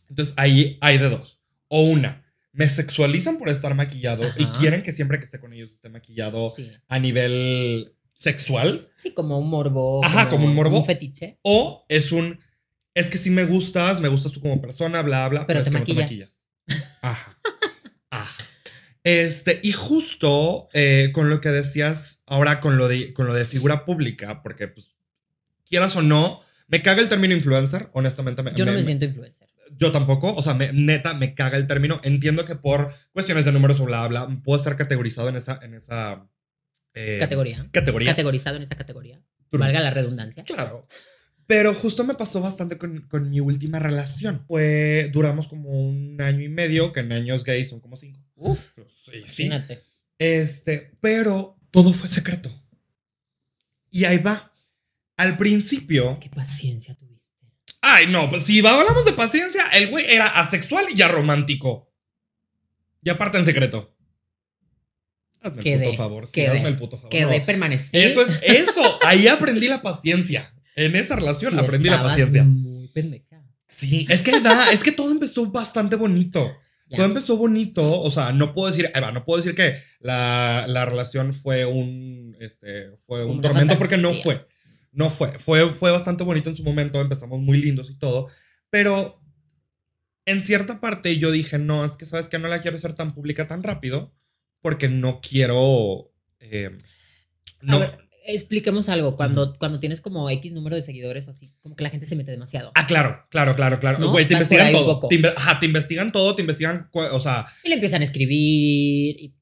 [0.10, 1.40] Entonces, ahí hay de dos.
[1.70, 5.72] O una, me sexualizan por estar maquillado y quieren que siempre que esté con ellos
[5.72, 6.70] esté maquillado Sí.
[6.88, 8.88] a nivel sexual.
[8.92, 10.04] Sí, como un morbo.
[10.04, 10.80] Ajá, como un morbo.
[10.80, 11.40] Un fetiche.
[11.44, 12.40] O es un,
[12.94, 15.46] es que si me gustas, me gustas tú como persona, bla, bla.
[15.48, 16.48] Pero es te que no maquillas.
[17.02, 17.40] Ajá.
[18.10, 18.44] Ajá.
[19.08, 23.46] Este, y justo eh, con lo que decías ahora con lo de, con lo de
[23.46, 24.98] figura pública, porque pues,
[25.64, 28.44] quieras o no, me caga el término influencer, honestamente.
[28.54, 29.48] Yo no me, siento influencer.
[29.78, 32.02] Yo tampoco, o sea, neta, me caga el término.
[32.04, 35.58] Entiendo que por cuestiones de números o bla, bla, puedo estar categorizado en esa...
[35.64, 36.28] En esa
[36.94, 37.66] eh, categoría.
[37.72, 38.12] Categoría.
[38.12, 39.22] Categorizado en esa categoría.
[39.52, 40.44] Valga la redundancia.
[40.44, 40.86] Claro.
[41.46, 44.44] Pero justo me pasó bastante con, con, mi última relación.
[44.50, 48.27] Fue, duramos como un año y medio, que en años gays son como cinco.
[48.38, 48.60] Uf,
[49.26, 49.50] sí,
[50.20, 52.52] Este, pero todo fue secreto.
[53.92, 54.52] Y ahí va.
[55.18, 56.20] Al principio.
[56.20, 57.34] Qué paciencia tuviste.
[57.82, 61.92] Ay, no, pues si hablamos de paciencia, el güey era asexual y ya romántico.
[63.04, 63.96] Y aparte en secreto.
[65.42, 66.28] Hazme el puto favor.
[66.32, 67.10] Sí, hazme el puto favor.
[67.10, 67.98] Quedé, permanecí.
[67.98, 69.00] Eso es, eso.
[69.04, 70.52] Ahí aprendí la paciencia.
[70.76, 72.44] En esa relación aprendí la paciencia.
[72.44, 73.44] Muy pendeja.
[73.70, 76.56] Sí, es que da, es que todo empezó bastante bonito.
[76.90, 80.86] Todo empezó bonito, o sea, no puedo decir, Eva, no puedo decir que la, la
[80.86, 84.48] relación fue un, este, fue un tormento porque no fue.
[84.94, 85.38] No fue.
[85.38, 85.70] fue.
[85.70, 88.30] Fue bastante bonito en su momento, empezamos muy lindos y todo,
[88.70, 89.22] pero
[90.26, 93.14] en cierta parte yo dije, no, es que sabes que no la quiero hacer tan
[93.14, 94.14] pública tan rápido
[94.62, 96.12] porque no quiero...
[96.40, 96.78] Eh,
[97.62, 97.80] no,
[98.36, 99.16] expliquemos algo.
[99.16, 102.32] Cuando, cuando tienes como X número de seguidores, así, como que la gente se mete
[102.32, 102.72] demasiado.
[102.76, 104.10] Ah, claro, claro, claro, claro.
[104.10, 105.08] Güey, te investigan todo.
[105.08, 107.48] Te, ajá, te investigan todo, te investigan, o sea.
[107.64, 109.34] Y le empiezan a escribir.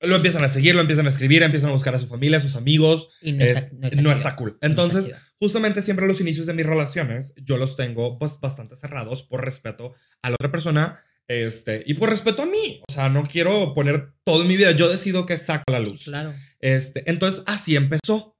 [0.00, 2.40] Lo empiezan a seguir, lo empiezan a escribir, empiezan a buscar a su familia, a
[2.40, 3.08] sus amigos.
[3.22, 4.58] Y no está, no está, cool.
[4.60, 9.44] Entonces, justamente siempre los inicios de mis relaciones, yo los tengo pues, bastante cerrados por
[9.44, 11.02] respeto a la otra persona.
[11.26, 14.72] Este, y por respeto a mí, o sea, no quiero poner todo en mi vida,
[14.72, 16.04] yo decido que saco la luz.
[16.04, 16.34] Claro.
[16.60, 18.33] Este, entonces así empezó.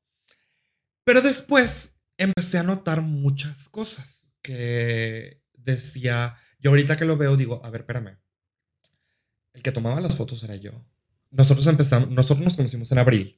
[1.05, 7.65] Pero después empecé a notar muchas cosas que decía, yo ahorita que lo veo digo,
[7.65, 8.19] a ver, espérame.
[9.53, 10.85] El que tomaba las fotos era yo.
[11.31, 13.37] Nosotros empezamos, nosotros nos conocimos en abril.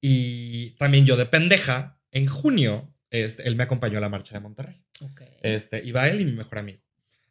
[0.00, 4.40] Y también yo de pendeja, en junio, este, él me acompañó a la marcha de
[4.40, 4.82] Monterrey.
[5.42, 6.80] Este, iba él y mi mejor amigo.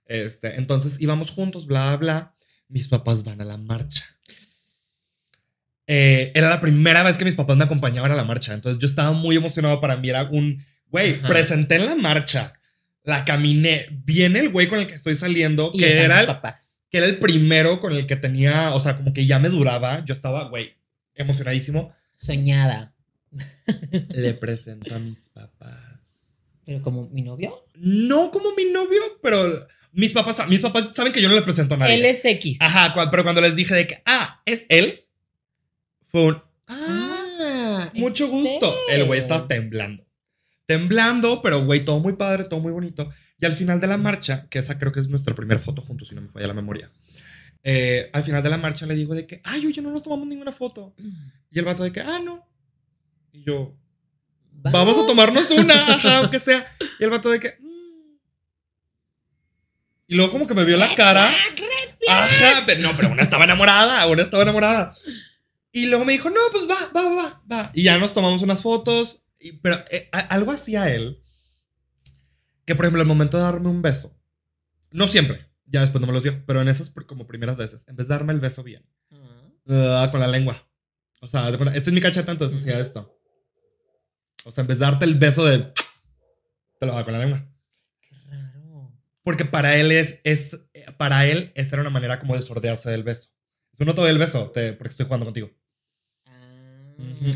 [0.06, 2.36] Este, entonces íbamos juntos, bla, bla.
[2.68, 4.06] Mis papás van a la marcha.
[5.88, 8.54] Eh, era la primera vez que mis papás me acompañaban a la marcha.
[8.54, 10.10] Entonces yo estaba muy emocionado para mí.
[10.10, 12.54] Era un, güey, presenté en la marcha,
[13.04, 13.88] la caminé.
[14.06, 16.28] Viene el güey con el que estoy saliendo, que era, el,
[16.90, 20.04] que era el primero con el que tenía, o sea, como que ya me duraba.
[20.06, 20.76] Yo estaba, güey,
[21.16, 21.94] emocionadísimo.
[22.12, 22.94] Soñada.
[24.10, 26.62] Le presento a mis papás.
[26.66, 27.66] ¿Pero como mi novio?
[27.76, 31.76] No como mi novio, pero mis papás, mis papás saben que yo no le presento
[31.76, 31.96] a nadie.
[31.96, 32.58] Él es X.
[32.62, 35.06] Ajá, pero cuando les dije de que, ah, es él,
[36.14, 36.42] fue un.
[36.68, 38.74] Ah, mucho gusto.
[38.88, 40.06] El güey estaba temblando.
[40.68, 43.10] Temblando, pero güey, todo muy padre, todo muy bonito.
[43.40, 46.08] Y al final de la marcha, que esa creo que es nuestra primera foto juntos,
[46.08, 46.92] si no me falla la memoria.
[47.64, 50.28] Eh, al final de la marcha le digo de que, ay, oye, no nos tomamos
[50.28, 50.94] ninguna foto.
[51.50, 52.48] Y el vato de que, ah, no.
[53.32, 53.76] Y yo,
[54.52, 56.64] vamos, a tomarnos una, ajá, aunque sea.
[57.00, 58.18] Y el vato de que, mm".
[60.10, 61.28] y luego como que me vio la cara.
[62.08, 64.96] Ajá, no, pero una estaba enamorada, una estaba enamorada.
[65.76, 67.72] Y luego me dijo, no, pues va, va, va, va.
[67.74, 69.26] Y ya nos tomamos unas fotos.
[69.40, 71.24] Y, pero eh, algo hacía él.
[72.64, 74.16] Que, por ejemplo, el momento de darme un beso.
[74.92, 75.50] No siempre.
[75.66, 76.46] Ya después no me los dio.
[76.46, 77.86] Pero en esas como primeras veces.
[77.88, 78.88] En vez de darme el beso bien.
[79.66, 80.64] Uh, con la lengua.
[81.22, 83.20] O sea, este es mi cacheta, entonces hacía esto.
[84.46, 85.74] O sea, en vez de darte el beso de...
[86.80, 87.50] Te lo da con la lengua.
[88.00, 88.94] Qué raro.
[89.24, 90.56] Porque para él es, es...
[90.98, 93.30] Para él, esta era una manera como de sordearse del beso.
[93.72, 95.50] Eso no todo el beso, te, porque estoy jugando contigo.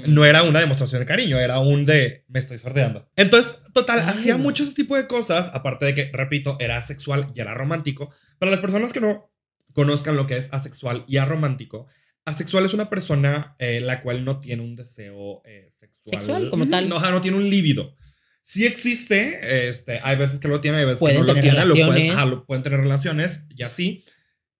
[0.07, 3.09] No era una demostración de cariño, era un de me estoy sordeando.
[3.15, 7.39] Entonces, total, hacía mucho ese tipo de cosas, aparte de que, repito, era asexual y
[7.39, 8.09] era romántico.
[8.39, 9.31] Para las personas que no
[9.73, 11.87] conozcan lo que es asexual y aromántico,
[12.25, 16.21] asexual es una persona eh, la cual no tiene un deseo eh, sexual.
[16.21, 16.89] Sexual, como tal.
[16.89, 17.95] No, no tiene un líbido.
[18.43, 21.73] Sí existe, este, hay veces que lo tiene, hay veces que no lo tiene, lo
[21.73, 24.03] pueden, lo pueden tener relaciones y así.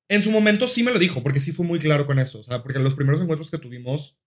[0.09, 2.39] En su momento sí me lo dijo, porque sí fue muy claro con eso.
[2.39, 4.17] O sea, porque los primeros encuentros que tuvimos,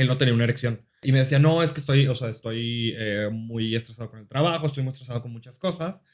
[0.00, 0.86] él no tenía una erección.
[1.02, 4.28] Y me decía, no, es que estoy, o sea, estoy eh, muy estresado con el
[4.28, 6.04] trabajo, estoy muy estresado con muchas cosas.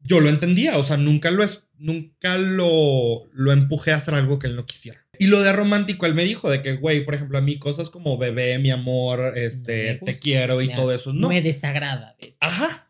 [0.00, 4.38] Yo lo entendía, o sea, nunca lo, es, nunca lo, lo empujé a hacer algo
[4.38, 5.06] que él no quisiera.
[5.18, 7.88] Y lo de romántico, él me dijo de que, güey, por ejemplo, a mí cosas
[7.88, 11.28] como bebé, mi amor, este, te quiero y todo eso, no.
[11.28, 12.16] Me desagrada.
[12.40, 12.88] Ajá.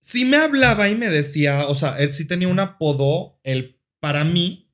[0.00, 4.24] Sí me hablaba y me decía, o sea, él sí tenía un apodo, él para
[4.24, 4.70] mí,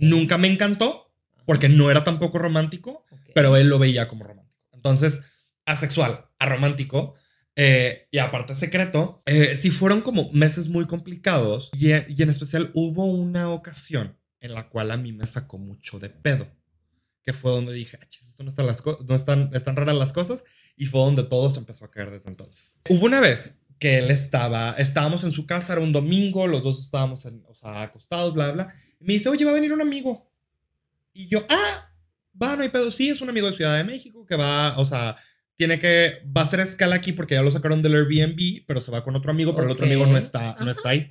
[0.00, 1.12] nunca me encantó,
[1.44, 4.45] porque no era tampoco romántico, pero él lo veía como romántico.
[4.88, 5.20] Entonces,
[5.64, 7.14] asexual, aromántico,
[7.56, 13.06] eh, y aparte secreto, eh, sí fueron como meses muy complicados y, en especial hubo
[13.06, 16.48] una ocasión en la cual a mí me sacó mucho de pedo.
[17.24, 20.44] que fue donde dije, "Ah, esto no, están las no están, están raras las cosas,
[20.76, 22.78] y fue donde todo se empezó a caer desde entonces.
[22.88, 26.78] Hubo una vez que él estaba, estábamos en su casa, era un domingo, los dos
[26.78, 28.72] estábamos en- o sea, acostados, bla, bla.
[29.00, 30.30] Y me dice, oye, va a venir un amigo.
[31.12, 31.85] Y yo, ah,
[32.40, 32.90] va, no hay pedo.
[32.90, 35.16] Sí, es un amigo de Ciudad de México que va, o sea,
[35.54, 38.90] tiene que, va a hacer escala aquí porque ya lo sacaron del Airbnb, pero se
[38.90, 41.10] va con otro amigo, pero el otro amigo no está, no está ahí.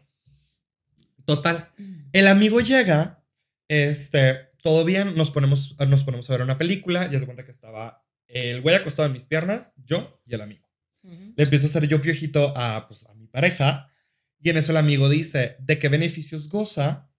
[1.26, 1.72] Total.
[2.14, 3.24] El amigo llega,
[3.68, 7.52] este, todo bien, nos ponemos, nos ponemos a ver una película, ya se cuenta que
[7.52, 10.70] estaba el güey acostado en mis piernas, yo y el amigo.
[11.04, 13.92] Le empiezo a hacer yo piojito a, pues, a mi pareja,
[14.40, 17.12] y en eso el amigo dice, ¿de qué beneficios goza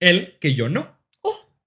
[0.00, 0.99] él que yo no?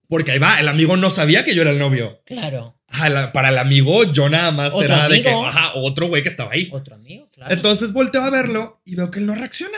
[0.07, 2.21] Porque ahí va, el amigo no sabía que yo era el novio.
[2.25, 2.79] Claro.
[3.09, 6.29] La- para el amigo, yo nada más Otro era de que, ajá, otro güey que
[6.29, 6.69] estaba ahí.
[6.71, 7.51] Otro amigo, claro.
[7.53, 9.77] Entonces volteo a verlo y veo que él no reacciona.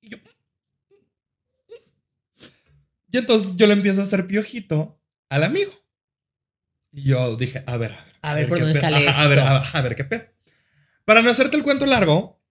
[0.00, 0.16] Y yo.
[3.12, 5.72] Y entonces yo le empiezo a hacer piojito al amigo.
[6.92, 8.14] Y yo dije, a ver, a ver.
[8.22, 8.90] A ver por qué dónde pedo.
[8.92, 9.50] sale Ajá, a ver, esto.
[9.50, 10.24] a, a ver qué pedo.
[11.04, 12.42] Para no hacerte el cuento largo,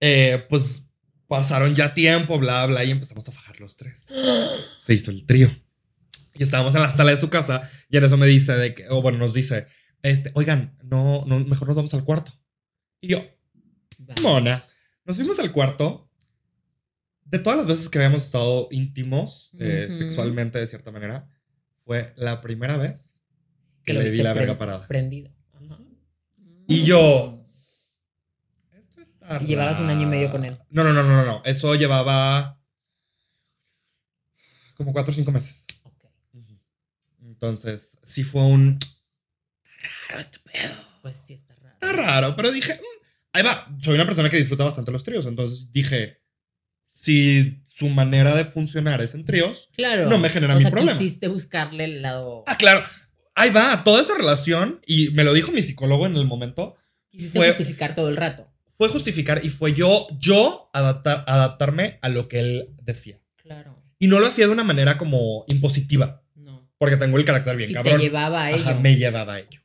[0.00, 0.84] eh, pues
[1.28, 4.06] pasaron ya tiempo, bla, bla, y empezamos a fajar los tres.
[4.84, 5.50] Se hizo el trío.
[6.34, 8.88] Y estábamos en la sala de su casa y en eso me dice de que,
[8.88, 9.66] o bueno, nos dice,
[10.02, 12.32] este, oigan, no, no, mejor nos vamos al cuarto.
[13.00, 13.24] Y yo.
[14.22, 14.64] Mona.
[15.04, 16.10] Nos fuimos al cuarto.
[17.24, 21.28] De todas las veces que habíamos estado íntimos eh, sexualmente, de cierta manera,
[21.84, 23.20] fue la primera vez
[23.84, 24.86] que, le vi la verga parada.
[24.88, 25.32] Prendido.
[26.66, 27.44] Y yo-
[28.72, 30.58] Esto está Y llevabas un año y medio con él.
[30.70, 31.42] No, no, no, no, no, no.
[31.44, 32.60] Eso llevaba
[34.76, 35.59] como cuatro o cinco meses.
[37.40, 38.78] Entonces, sí fue un.
[39.72, 40.74] Está raro este pedo.
[41.00, 41.74] Pues sí, está raro.
[41.80, 43.66] Está raro, pero dije, "Mm, ahí va.
[43.82, 46.20] Soy una persona que disfruta bastante los tríos, entonces dije,
[46.92, 50.06] si su manera de funcionar es en tríos, Claro.
[50.10, 50.98] No me genera o mi sea, problema.
[50.98, 52.44] quisiste buscarle el lado.
[52.46, 52.82] ah, claro,
[53.34, 56.76] ahí va, toda esa relación, y me lo dijo mi psicólogo en el momento,
[57.10, 58.52] Quisiste fue- justificar todo el rato.
[58.76, 63.18] fue justificar y fue yo, yo adaptar, adaptarme a lo que él decía.
[63.36, 63.82] Claro.
[63.98, 66.22] Y no lo hacía de una manera como impositiva.
[66.80, 67.98] Porque tengo el carácter bien si cabrón.
[67.98, 68.62] te llevaba a ello.
[68.62, 69.60] Ajá, me llevaba a ello.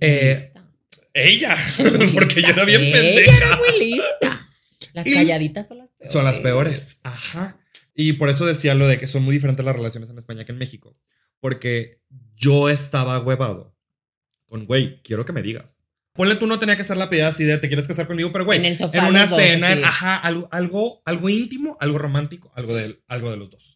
[0.00, 0.64] Eh, lista.
[1.12, 1.56] Ella,
[2.14, 3.36] porque yo era bien Ella pendeja.
[3.36, 4.48] era muy lista.
[4.92, 6.12] Las Y- calladitas son las peores.
[6.12, 7.00] Son las peores.
[7.02, 7.58] Ajá.
[7.94, 10.52] Y por eso decía lo de que son muy diferentes las relaciones en España que
[10.52, 10.96] en México.
[11.40, 12.00] Porque
[12.36, 13.76] yo estaba huevado
[14.46, 15.82] con, güey, quiero que me digas.
[16.12, 18.44] Ponle tú no tenía que ser la pedida así de te quieres casar conmigo, pero
[18.44, 19.78] güey, En el sofá, en una dos, cena, así.
[19.78, 23.73] en- ajá, algo, algo, algo íntimo, algo romántico, algo de, algo de los dos.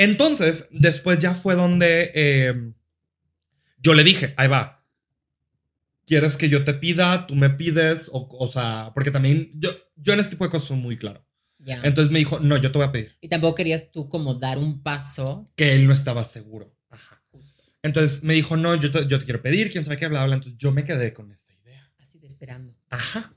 [0.00, 2.72] Entonces, después ya fue donde eh,
[3.82, 4.82] yo le dije, ahí va.
[6.06, 7.26] ¿Quieres que yo te pida?
[7.26, 8.08] ¿Tú me pides?
[8.10, 11.22] O, o sea, porque también yo, yo en este tipo de cosas soy muy claro.
[11.58, 11.82] Ya.
[11.84, 13.18] Entonces me dijo, no, yo te voy a pedir.
[13.20, 15.52] y tampoco querías tú como dar un paso.
[15.54, 16.74] Que él no estaba seguro.
[16.88, 17.22] Ajá.
[17.30, 20.24] justo, Entonces me dijo, no, yo te, yo te quiero pedir, quién sabe qué, bla,
[20.24, 20.36] bla.
[20.36, 21.92] Entonces yo me quedé con esa idea.
[21.98, 22.74] Así de esperando.
[22.88, 23.34] Ajá.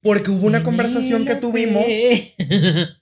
[0.00, 1.84] Porque hubo una conversación que tuvimos.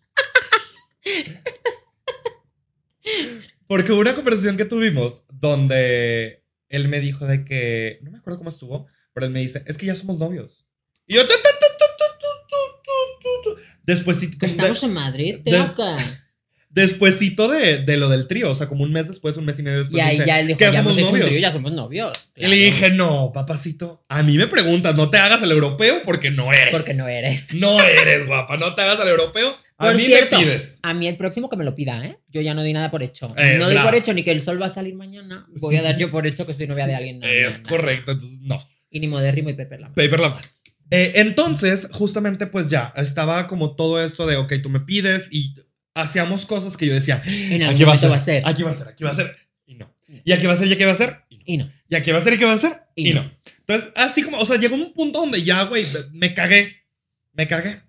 [3.69, 7.99] Porque hubo una conversación que tuvimos donde él me dijo de que.
[8.03, 10.67] No me acuerdo cómo estuvo, pero él me dice, es que ya somos novios.
[11.07, 11.23] Y yo.
[11.23, 13.61] tu, tu, tu, tu, tu, tu, tu, tu.
[13.85, 15.97] Despuésito, como de- Estamos en Madrid, Teoca.
[16.71, 19.63] despuésito de, de lo del trío, o sea, como un mes después, un mes y
[19.63, 19.97] medio después.
[19.99, 21.29] Y ahí ya él dijo, "Que ya hemos somos hecho un novios".
[21.31, 22.31] trío, ya somos novios.
[22.37, 22.63] Y le Claro.
[22.63, 26.71] dije, no, papacito, a mí me preguntas, no te hagas el europeo porque no eres.
[26.71, 27.55] Porque no eres.
[27.55, 29.57] No eres, guapa, no te hagas al europeo.
[29.81, 30.81] A Por mí cierto, me pides.
[30.83, 32.19] A mí el próximo que me lo pida, ¿eh?
[32.29, 33.33] Yo ya no di nada por hecho.
[33.37, 33.89] Eh, no doy bravo.
[33.89, 35.47] por hecho ni que el sol va a salir mañana.
[35.51, 37.21] Voy a dar yo por hecho que soy novia de alguien.
[37.23, 38.61] Es correcto, entonces no.
[38.91, 39.95] Y ni modérrimo y Pepe Lama.
[39.95, 40.61] Paper la más.
[40.91, 45.55] Eh, entonces, justamente, pues ya, estaba como todo esto de, ok, tú me pides y
[45.95, 48.43] hacíamos cosas que yo decía, En algún aquí va a ser, va a ser.
[48.47, 49.37] aquí va a ser, aquí va a ser,
[49.67, 49.95] y no.
[50.25, 51.71] Y aquí va a ser, y aquí va a ser, y no.
[51.89, 53.31] Y aquí va a ser, y aquí va a ser, y, no.
[53.61, 56.87] Entonces, así como, o sea, llegó un punto donde ya, güey, me cagué,
[57.33, 57.83] me cagué.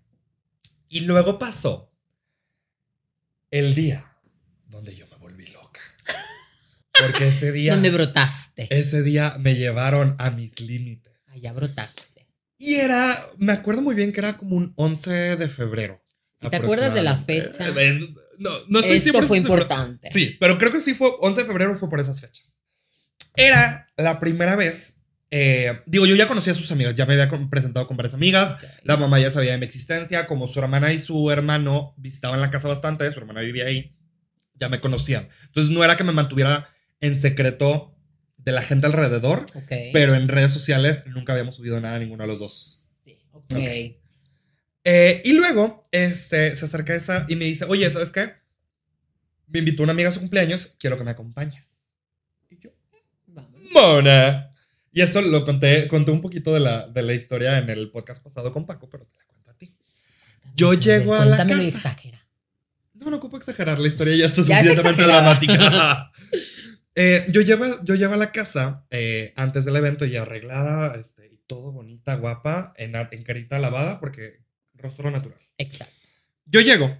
[0.90, 1.92] Y luego pasó
[3.52, 4.18] el día
[4.68, 5.80] donde yo me volví loca.
[7.00, 8.68] Porque ese día, ¿Dónde brotaste?
[8.72, 11.14] ese día me llevaron a mis límites.
[11.28, 12.28] Allá brotaste.
[12.58, 16.04] Y era, me acuerdo muy bien que era como un 11 de febrero.
[16.42, 17.72] Si te acuerdas de la fecha,
[18.38, 20.10] No, no estoy Esto 100% fue importante.
[20.12, 22.46] Sí, pero creo que sí fue 11 de febrero fue por esas fechas.
[23.36, 24.96] Era la primera vez.
[25.32, 28.56] Eh, digo, yo ya conocía a sus amigas, ya me había presentado con varias amigas.
[28.84, 32.50] La mamá ya sabía de mi existencia, como su hermana y su hermano visitaban la
[32.50, 33.96] casa bastante, su hermana vivía ahí,
[34.56, 35.28] ya me conocían.
[35.46, 36.68] Entonces no era que me mantuviera
[37.00, 37.96] en secreto
[38.38, 39.72] de la gente alrededor, Ok.
[39.94, 42.88] pero en redes sociales nunca habíamos subido nada ninguno de los dos.
[43.04, 43.44] Sí, ok.
[43.52, 43.96] Ok.
[44.86, 48.34] Eh, y luego este, se acerca esa y me dice, oye, ¿sabes qué?
[49.48, 51.94] Me invitó una amiga a su cumpleaños, quiero que me acompañes.
[52.50, 52.70] Y yo,
[53.74, 54.49] Mona.
[54.92, 58.24] Y esto lo conté, conté un poquito de la, de la historia en el podcast
[58.24, 59.76] pasado con Paco, pero te la cuento a ti.
[60.56, 61.64] Yo llego a la casa.
[61.64, 62.28] exagera.
[62.94, 66.12] No, no ocupo exagerar, la historia ya está suficientemente dramática.
[67.02, 71.28] Eh, yo, llego, yo llego a la casa eh, antes del evento y arreglada, este,
[71.28, 74.42] y todo bonita, guapa, en, en carita lavada, porque
[74.74, 75.40] rostro natural.
[75.58, 75.96] Exacto.
[76.46, 76.98] Yo llego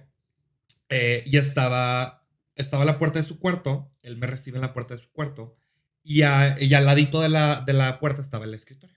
[0.88, 4.72] eh, y estaba, estaba a la puerta de su cuarto, él me recibe en la
[4.72, 5.58] puerta de su cuarto,
[6.02, 8.96] y, a- y al ladito de la, de la puerta estaba el escritorio.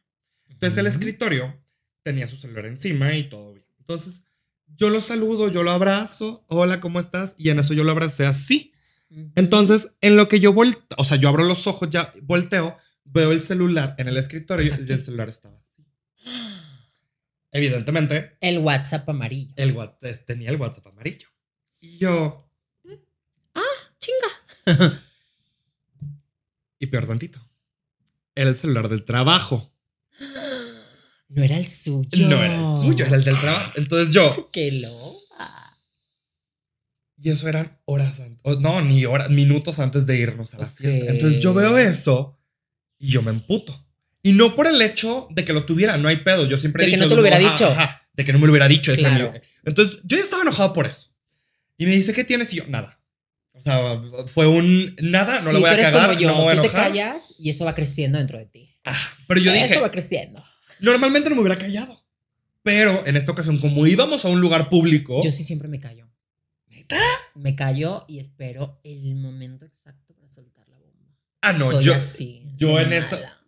[0.50, 1.60] Entonces el escritorio
[2.04, 3.66] tenía su celular encima y todo bien.
[3.80, 4.24] Entonces
[4.76, 7.36] yo lo saludo, yo lo abrazo, hola, ¿cómo estás?
[7.38, 8.72] Y en eso yo lo abracé así.
[9.36, 13.32] Entonces, en lo que yo volteo, o sea, yo abro los ojos, ya volteo, veo
[13.32, 15.86] el celular en el escritorio y el celular estaba así.
[17.52, 19.54] Evidentemente, El WhatsApp amarillo.
[19.58, 21.28] el WhatsApp, tenía el WhatsApp amarillo.
[21.80, 22.50] Y yo,
[24.00, 24.32] Chinga.
[26.84, 27.40] y peor tantito,
[28.36, 29.74] era el celular del trabajo.
[31.30, 32.28] No era el suyo.
[32.28, 33.72] No era el suyo, era el del trabajo.
[33.76, 35.78] Entonces yo, Qué loca.
[37.18, 41.12] y eso eran horas antes, no, ni horas, minutos antes de irnos a la fiesta.
[41.12, 42.40] Entonces yo veo eso
[43.00, 43.80] y yo me emputo.
[44.22, 46.46] Y no por el hecho de que lo tuviera, no hay pedo.
[46.48, 47.06] Yo siempre he De que dicho.
[47.06, 47.66] no te lo hubiera ajá, dicho.
[47.68, 48.92] ajá, de que no me lo hubiera dicho.
[48.94, 49.30] ese Claro.
[49.30, 49.44] amigo.
[49.66, 51.14] Entonces yo ya estaba enojado por eso.
[51.78, 52.54] Y me dice, ¿qué tienes?
[52.54, 53.00] Y yo, nada.
[53.66, 56.28] O sea, fue un nada, no sí, lo voy a cagar, como yo.
[56.30, 58.76] no me voy a tú te callas y eso va creciendo dentro de ti.
[58.84, 58.96] Ah,
[59.28, 60.44] pero yo eso dije, va creciendo.
[60.80, 62.04] normalmente no me hubiera callado.
[62.62, 66.10] Pero en esta ocasión, como íbamos a un lugar público, Yo sí siempre me callo.
[66.68, 66.98] ¿Neta?
[67.36, 71.16] Me callo y espero el momento exacto para soltar la bomba.
[71.42, 72.44] ah, no, Soy yo, así.
[72.58, 73.40] yo en esa-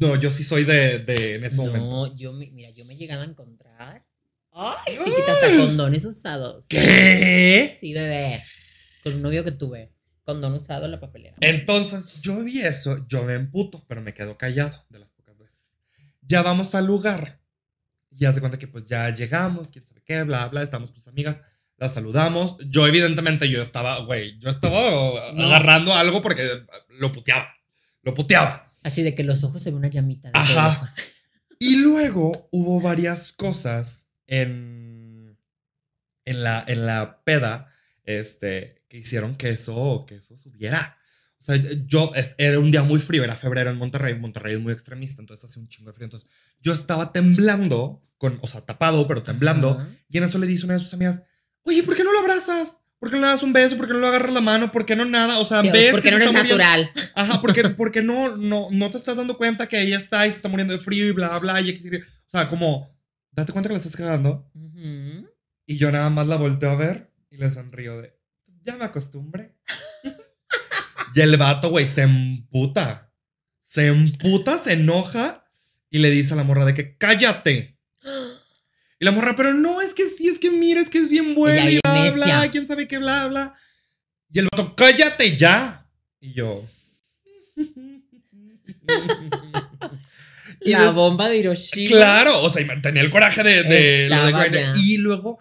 [0.00, 2.14] no, yo sí soy de, de en ese No, momento.
[2.16, 4.04] yo me, mira, yo me he llegado a encontrar.
[4.52, 6.66] Ay, chiquita, hasta condones usados.
[6.68, 7.74] ¿Qué?
[7.80, 8.42] Sí, bebé.
[9.02, 9.92] Con un novio que tuve.
[10.24, 11.36] Condón usado en la papelera.
[11.40, 15.74] Entonces yo vi eso, yo me emputo, pero me quedo callado de las pocas veces.
[16.20, 17.40] Ya vamos al lugar.
[18.10, 21.00] Y haz de cuenta que pues ya llegamos, quién sabe qué, bla, bla, estamos con
[21.00, 21.40] sus amigas,
[21.76, 22.56] las saludamos.
[22.68, 25.44] Yo evidentemente yo estaba, güey, yo estaba No.
[25.46, 26.46] agarrando algo porque
[26.90, 27.48] lo puteaba,
[28.02, 28.68] lo puteaba.
[28.84, 30.30] Así de que los ojos se ven una llamita.
[30.30, 30.68] de Ajá.
[30.68, 30.90] ojos.
[31.58, 35.36] Y luego hubo varias cosas en,
[36.24, 37.72] en, la, en la peda
[38.04, 40.98] este, que hicieron que eso, que eso subiera.
[41.40, 44.70] O sea, yo, era un día muy frío, era febrero en Monterrey, Monterrey es muy
[44.74, 46.04] extremista, entonces hace un chingo de frío.
[46.04, 46.28] Entonces
[46.60, 49.88] yo estaba temblando, con, o sea, tapado, pero temblando, Ajá.
[50.10, 51.22] y en eso le dice una de sus amigas,
[51.62, 52.82] oye, ¿por qué no lo abrazas?
[52.98, 53.78] ¿Por qué no le das un beso?
[53.78, 54.70] ¿Por qué no le agarras la mano?
[54.70, 55.38] ¿Por qué no nada?
[55.38, 56.90] O sea, Sí, ves porque que no se eres está muriendo- natural.
[57.14, 60.36] Ajá, porque, porque no, no, no te estás dando cuenta que ella está y se
[60.36, 61.96] está muriendo de frío y bla, bla, y X, Y.
[61.96, 62.94] O sea, como,
[63.30, 64.50] date cuenta que la estás cagando.
[64.54, 65.26] Ujú.
[65.64, 68.14] Y yo nada más la volteo a ver y le sonrío de,
[68.64, 69.54] ya me acostumbré.
[71.14, 73.12] y el vato, güey, se emputa.
[73.64, 75.44] Se emputa, se enoja
[75.90, 77.78] y le dice a la morra de que, cállate.
[78.98, 81.34] Y la morra, pero no, es que sí, es que mira, es que es bien
[81.34, 82.14] buena y bla, necia.
[82.40, 83.54] bla, quién sabe qué, bla, bla.
[84.32, 85.86] Y el vato, cállate ya.
[86.20, 86.64] Y yo.
[90.64, 91.90] Y La de- bomba de Hiroshima.
[91.90, 94.72] Claro, o sea, y tenía el coraje de, de lo de.
[94.76, 95.38] Y luego,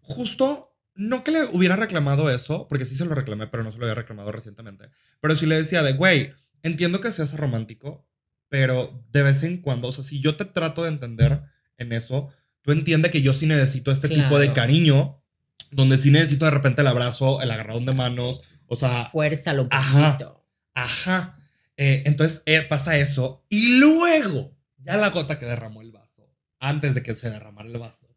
[0.00, 0.65] justo,
[0.96, 3.84] no que le hubiera reclamado eso, porque sí se lo reclamé, pero no se lo
[3.84, 4.88] había reclamado recientemente.
[5.20, 6.30] Pero sí le decía de, güey,
[6.62, 8.06] entiendo que seas romántico,
[8.48, 11.42] pero de vez en cuando, o sea, si yo te trato de entender
[11.78, 12.30] en eso,
[12.62, 15.22] tú entiendes que yo sí necesito este tipo de cariño,
[15.70, 19.68] donde sí necesito de repente el abrazo, el agarradón de manos, o sea, Fuerza lo
[19.70, 20.12] Ajá.
[20.12, 20.44] poquito.
[20.74, 21.38] Ajá.
[21.76, 23.44] Eh, entonces eh, pasa eso.
[23.48, 26.28] Y luego, ya la gota que derramó el vaso,
[26.58, 28.08] antes de que se derramara el vaso,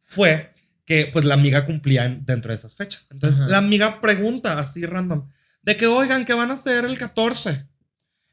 [0.00, 0.52] fue
[0.84, 3.06] que pues la amiga cumplía en- dentro de esas fechas.
[3.10, 3.48] Entonces Ajá.
[3.50, 5.28] la amiga pregunta así random,
[5.62, 7.66] de que oigan, ¿qué van a hacer el 14?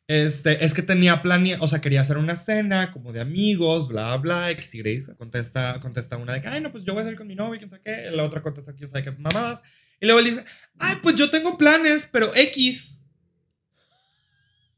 [0.07, 4.17] Este, es que tenía planeado, o sea, quería hacer una cena como de amigos, bla,
[4.17, 4.83] bla, X y.
[5.15, 7.59] Contesta, contesta una de que, ay, no, pues yo voy a salir con mi novio,
[7.59, 8.09] quién sabe qué.
[8.09, 9.61] La otra contesta, quién sabe qué mamadas.
[10.01, 10.43] Y luego él dice,
[10.79, 13.03] ay, pues yo tengo planes, pero X.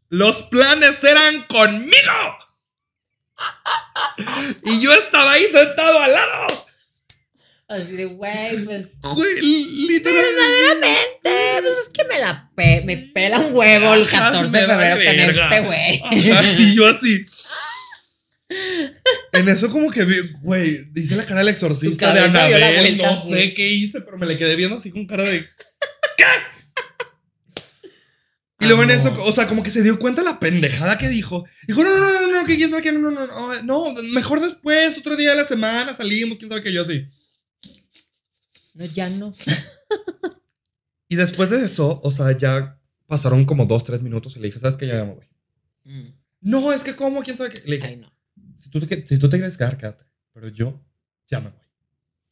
[0.09, 2.37] Los planes eran conmigo.
[4.65, 6.65] Y yo estaba ahí sentado al lado.
[7.71, 8.97] Así de, güey, pues.
[9.01, 10.11] Literalmente.
[10.11, 14.59] Verdaderamente, pues es que me la pe me pela un huevo el Ajá, 14 me
[14.59, 16.01] de febrero con este güey.
[16.59, 17.25] Y yo así.
[19.31, 23.53] En eso como que vi, güey, dice la cara del exorcista de Anabel, no sé
[23.53, 25.47] qué hice, pero me le quedé viendo así con cara de
[26.17, 26.25] ¿qué?
[28.59, 29.13] Y luego en Amor.
[29.13, 31.45] eso, o sea, como que se dio cuenta la pendejada que dijo.
[31.65, 34.41] Dijo, no, no, no, no, que quién sabe qué, no, no, no, no, no, mejor
[34.41, 37.05] después, otro día de la semana, salimos, quién sabe qué, yo así.
[38.73, 39.33] No, ya no.
[41.07, 44.59] Y después de eso, o sea, ya pasaron como dos, tres minutos y le dije,
[44.59, 44.87] ¿sabes qué?
[44.87, 45.25] Ya me voy.
[45.83, 46.13] Mm.
[46.39, 47.61] No, es que cómo, quién sabe qué.
[47.65, 48.13] Le dije, Ay, no.
[48.57, 50.05] si tú, te, si tú te quieres quedar, quédate.
[50.31, 50.81] Pero yo
[51.27, 51.59] ya me voy.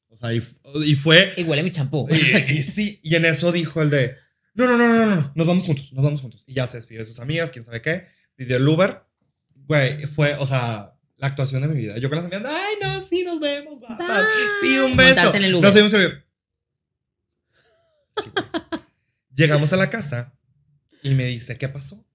[0.08, 0.42] O sea, y,
[0.86, 1.34] y fue.
[1.36, 2.08] Y huele mi champú.
[2.10, 4.16] Y, y sí, y en eso dijo el de,
[4.54, 6.44] no, no, no, no, no, no, nos vamos juntos, nos vamos juntos.
[6.48, 9.04] Y ya se despidió de sus amigas, quién sabe qué, pidió el Uber.
[9.56, 11.98] Güey, fue, o sea, la actuación de mi vida.
[11.98, 14.28] Yo con las amigas, ay, no, sí, nos vemos, va, va.
[14.62, 15.34] Sí, un beso.
[15.62, 15.94] Nos vimos
[18.24, 18.32] Sí.
[19.36, 20.34] Llegamos a la casa
[21.02, 22.06] y me dice, ¿qué pasó?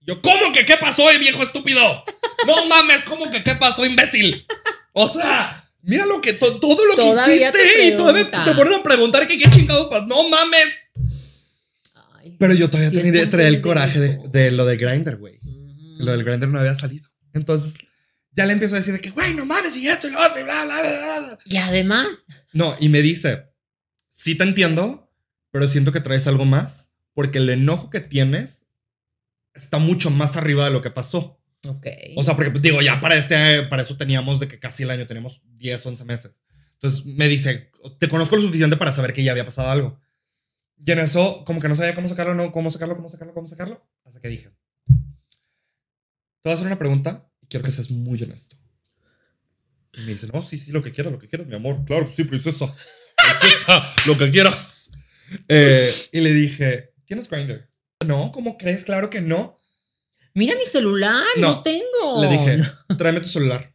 [0.00, 2.04] Yo, ¿cómo que qué pasó, eh, viejo estúpido?
[2.46, 4.46] No mames, ¿cómo que qué pasó, imbécil?
[4.92, 8.74] O sea, mira lo que to- todo lo que Todavía hiciste y todavía te ponen
[8.74, 10.06] a preguntar que qué chingados pasó.
[10.06, 10.66] No mames.
[12.18, 15.38] Ay, Pero yo todavía tenía, traía el coraje de, de lo de Grinder, güey.
[15.98, 17.08] Lo del Grinder no había salido.
[17.32, 17.74] Entonces,
[18.32, 20.38] ya le empiezo a decir de que, güey, no mames, y esto y lo otro,
[20.40, 21.38] y bla, bla, bla, bla.
[21.44, 22.08] Y además,
[22.52, 23.44] No, y me dice,
[24.10, 25.03] sí te entiendo,
[25.54, 28.66] pero siento que traes algo más, porque el enojo que tienes
[29.54, 31.40] está mucho más arriba de lo que pasó.
[31.68, 31.86] ok.
[32.16, 35.06] O sea, porque digo, ya para este, para eso teníamos de que casi el año
[35.06, 36.44] teníamos 10, 11 meses.
[36.72, 40.00] Entonces me dice, te conozco lo suficiente para saber que ya había pasado algo.
[40.84, 43.46] Y en eso, como que no sabía cómo sacarlo, no, cómo sacarlo, cómo sacarlo, cómo
[43.46, 43.86] sacarlo.
[44.04, 44.50] Hasta que dije,
[44.88, 44.94] te
[46.42, 48.56] voy a hacer una pregunta y quiero que seas muy honesto.
[49.92, 51.84] Y me dice, no, sí, sí, lo que quieras, lo que quieras, mi amor.
[51.84, 52.74] Claro que sí, princesa.
[53.38, 54.83] Princesa, lo que quieras.
[55.48, 57.68] Eh, y le dije, ¿tienes Grindr?
[58.04, 58.84] No, ¿cómo crees?
[58.84, 59.56] Claro que no.
[60.34, 61.62] Mira mi celular, no, No.
[61.62, 62.20] tengo.
[62.20, 62.60] Le dije,
[62.98, 63.74] tráeme tu celular.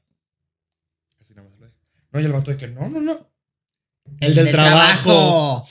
[1.22, 1.72] Así nada más dije.
[2.12, 3.32] No, y el vato de que no, no, no.
[4.20, 5.68] El, del, trabajo.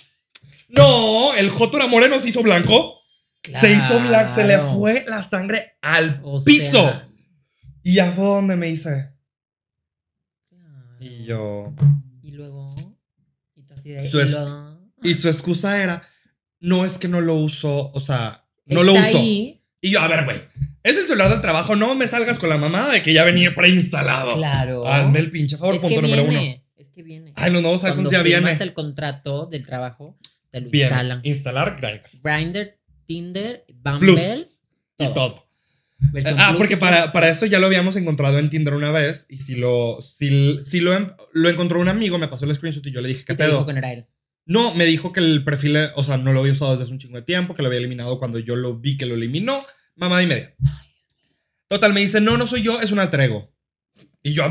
[0.68, 2.95] No, el Joto era moreno, se hizo blanco.
[3.61, 6.83] Se hizo blanco, se le fue la sangre al O piso.
[6.83, 7.09] sea,
[7.83, 9.14] Y ya fue donde me claro.
[11.01, 11.72] Y yo.
[12.22, 12.74] Y luego.
[13.55, 14.09] Y tú así de.
[14.11, 14.68] Su y es- luego,
[15.03, 16.03] Y su excusa era:
[16.61, 19.18] No es que no lo uso, o sea, no está lo uso.
[19.18, 20.36] ahí, Y yo, a ver, güey.
[20.84, 23.55] Es el celular del trabajo, no me salgas con la mamada de que ya venía
[23.55, 24.36] preinstalado.
[24.36, 24.86] Claro.
[24.86, 26.30] Hazme el pinche favor, es punto número uno.
[26.38, 26.64] viene.
[26.76, 27.32] Es que viene.
[27.36, 28.57] Ay, los nuevos iPhones ya vienen.
[28.61, 30.16] el contrato del trabajo,
[30.51, 30.86] te lo Bien.
[30.86, 31.20] instalan.
[31.24, 32.09] Instalar Grindr.
[32.22, 34.12] Grindr, Tinder, Bumble.
[34.14, 34.46] Plus.
[34.99, 35.46] Y todo.
[36.12, 39.26] Versión Ah, porque para, para esto ya lo habíamos encontrado en Tinder una vez.
[39.28, 40.92] Y si lo, si, si lo,
[41.32, 43.44] lo encontró un amigo, me pasó el screenshot y yo le dije, ¿qué Y te
[43.46, 43.66] dijo pedo?
[43.66, 44.07] que no era él.
[44.49, 46.99] No, me dijo que el perfil, o sea, no lo había usado desde hace un
[46.99, 49.62] chingo de tiempo, que lo había eliminado cuando yo lo vi que lo eliminó.
[49.94, 50.55] Mamá y media.
[51.68, 53.55] Total, me dice, no, no soy yo, es un alter ego.
[54.22, 54.44] Y yo,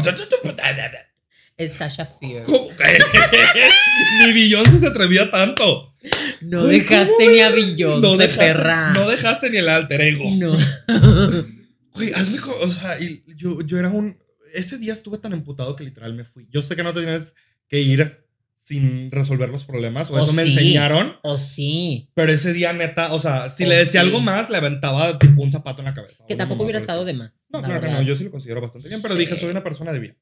[1.57, 2.51] Es Sasha Fierce.
[4.21, 5.95] Ni Beyoncé se atrevía tanto.
[6.41, 7.49] No dejaste ¿cómo ni a?
[7.49, 8.93] Beyoncé, no dejaste, perra.
[8.93, 10.25] No dejaste ni el alter ego.
[10.37, 10.55] No.
[11.93, 12.37] Güey, hazme.
[12.61, 14.19] O sea, y yo, yo era un.
[14.53, 16.47] Ese día estuve tan emputado que literal me fui.
[16.51, 17.33] Yo sé que no te tienes
[17.67, 18.26] que ir
[18.67, 20.49] sin resolver los problemas, o Oh, eso me sí.
[20.49, 22.09] enseñaron, O sí.
[22.13, 24.07] pero ese día neta, o sea, si Oh, le decía sí.
[24.07, 26.25] algo más, le aventaba tipo un zapato en la cabeza.
[26.27, 27.31] Que o tampoco hubiera estado de más.
[27.49, 28.01] No, la claro que verdad.
[28.01, 29.21] no, yo sí lo considero bastante bien, pero Sí.
[29.21, 30.17] dije, soy una persona de bien.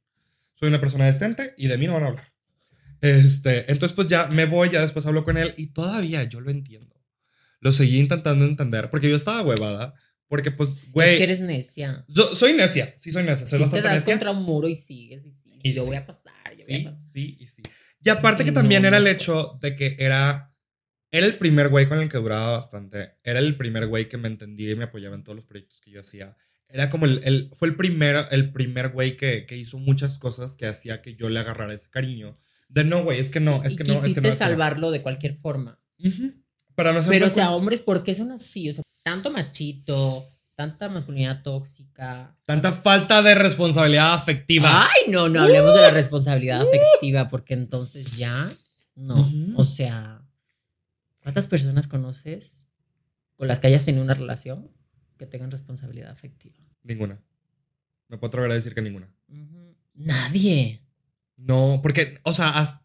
[0.53, 2.33] Soy una persona decente y de mí no van a hablar.
[3.01, 6.51] Este, entonces pues ya me voy, ya después hablo con él y todavía yo lo
[6.51, 6.95] entiendo.
[7.61, 9.95] Lo seguí intentando entender porque yo estaba huevada,
[10.27, 12.05] porque pues, güey, Es que eres necia.
[12.07, 14.13] yo soy necia, sí soy necia, soy Si te das necia.
[14.13, 15.59] contra un muro y sigues y sigues.
[15.63, 16.99] Y yo voy a pasar, yo voy a pasar.
[17.13, 17.61] sí y sí.
[18.05, 19.09] Y aparte que Y también no, era el no.
[19.09, 20.55] hecho de que era,
[21.11, 23.15] era el primer güey con el que duraba bastante.
[23.23, 25.91] Era el primer güey que me entendía y me apoyaba en todos los proyectos que
[25.91, 26.37] yo hacía.
[26.69, 30.55] Era como el, el- fue el primer, el primer güey que, que hizo muchas cosas
[30.55, 32.37] que hacía que yo le agarrara ese cariño.
[32.69, 34.27] De no, güey, es que no, es que no, quisiste no.
[34.29, 34.49] es que no.
[34.49, 35.79] salvarlo de cualquier forma.
[36.03, 36.33] Ujú.
[36.75, 38.69] Para no ser Pero, o sea, hombres, ¿por qué son así?
[38.69, 40.25] O sea, tanto machito,
[40.55, 42.35] tanta masculinidad tóxica.
[42.45, 44.83] tanta falta de responsabilidad afectiva.
[44.83, 48.47] Ay, no, no hablemos de la responsabilidad afectiva, porque entonces ya,
[48.95, 49.29] no.
[49.57, 50.23] O sea,
[51.21, 52.65] ¿cuántas personas conoces
[53.35, 54.71] con las que hayas tenido una relación
[55.17, 56.57] que tengan responsabilidad afectiva?
[56.83, 57.21] Ninguna.
[58.07, 59.13] Me puedo atrever a decir que ninguna.
[59.93, 60.81] Nadie.
[61.37, 62.84] No, porque, o sea, hasta,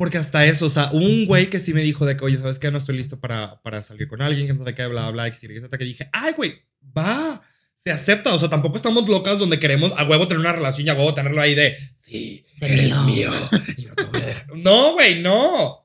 [0.00, 2.38] porque hasta eso, o sea, hubo un güey que sí me dijo de que, oye,
[2.38, 2.70] ¿sabes qué?
[2.70, 5.34] No estoy listo para, para salir con alguien, que no sabe qué, bla, bla, bla,
[5.36, 6.54] Z, que dije, ay, güey,
[6.96, 7.42] va,
[7.84, 10.90] se acepta, o sea, tampoco estamos locas donde queremos a huevo tener una relación y
[10.90, 13.04] a huevo tenerlo ahí de, sí, Ser eres mío.
[13.04, 13.30] mío,
[13.76, 14.56] y no te voy a dejar.
[14.56, 15.84] No, güey, no.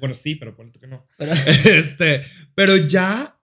[0.00, 1.06] Bueno, sí, pero ponle tú que no.
[1.18, 1.32] Pero,
[1.66, 2.22] Este,
[2.54, 3.38] pero ya,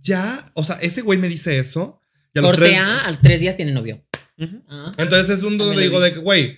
[0.00, 2.00] ya, o sea, ese güey me dice eso.
[2.32, 4.04] y a los corte tres- al tres días tiene novio.
[4.38, 4.62] Ujú.
[4.68, 6.56] Ah, Entonces es un También donde lo digo de que, güey,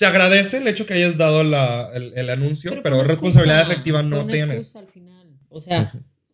[0.00, 3.72] se agradece el hecho que hayas dado la- el, el anuncio, pero, una responsabilidad excusa,
[3.74, 4.74] efectiva no tienes.
[4.74, 5.38] al final.
[5.50, 5.92] O sea,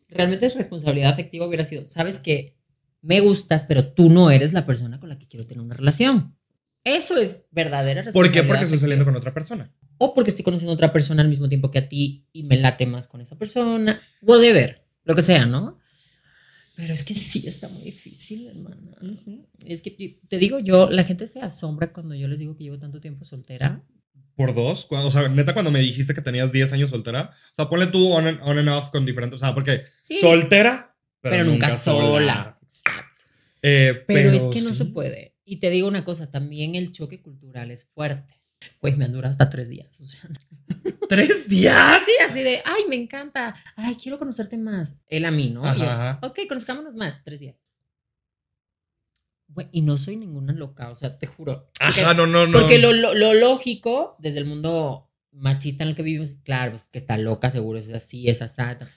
[0.08, 2.54] realmente responsabilidad afectiva hubiera sido, sabes que
[3.02, 6.36] me gustas, pero tú no eres la persona con la que quiero tener una relación.
[6.84, 8.42] Eso es verdadera ¿Por responsabilidad.
[8.44, 8.48] qué?
[8.48, 9.74] Porque estoy saliendo con otra persona.
[9.98, 12.58] O porque estoy conociendo a otra persona al mismo tiempo que a ti y me
[12.58, 14.00] late más con esa persona.
[14.22, 15.76] Whatever, lo que sea, ¿no?
[16.76, 18.98] Pero es que sí está muy difícil, hermana.
[19.64, 19.90] Es que
[20.28, 23.24] te digo yo, la gente se asombra cuando yo les digo que llevo tanto tiempo
[23.24, 23.82] soltera.
[24.34, 24.86] ¿Por dos?
[24.90, 28.12] O sea, neta, cuando me dijiste que tenías 10 años soltera, o sea, ponle tú
[28.12, 30.18] on and, on and off con diferentes, o sea, porque Sí.
[30.20, 32.58] soltera, pero, nunca, sola.
[32.62, 33.24] Exacto.
[33.62, 35.34] Eh, Pero, es que no se puede.
[35.46, 38.38] Y te digo una cosa, también el choque cultural es fuerte.
[38.80, 40.00] Pues me han durado hasta tres días.
[40.00, 40.20] O sea,
[41.08, 41.76] ¿Tres días?
[42.02, 43.54] así, así de, ay, me encanta.
[43.76, 44.96] Ay, quiero conocerte más.
[45.06, 45.62] Él a mí, ¿no?
[45.76, 46.18] Yo, Ajá.
[46.22, 47.22] ok, conozcámonos más.
[47.24, 47.56] Tres días.
[49.48, 51.70] Güey, y no soy ninguna loca, o sea, te juro.
[51.78, 52.58] Porque- Ajá, no, no, no.
[52.60, 56.72] Porque lo, lo- lo lógico, desde el mundo machista en el que vivimos, es claro,
[56.72, 58.90] pues, que está loca, seguro es así, es asada.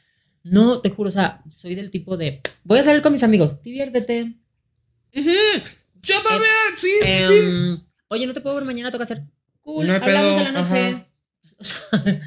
[0.44, 3.62] No, te juro, o sea, soy del tipo de, voy a salir con mis amigos,
[3.62, 4.38] diviértete.
[5.16, 5.30] Ujú.
[6.02, 7.38] Yo también, sí, sí, sí.
[7.40, 9.24] Em, Oye, no te puedo ver mañana, toca hacer.
[9.70, 11.06] Cool, No hay hablamos pedo, a la noche.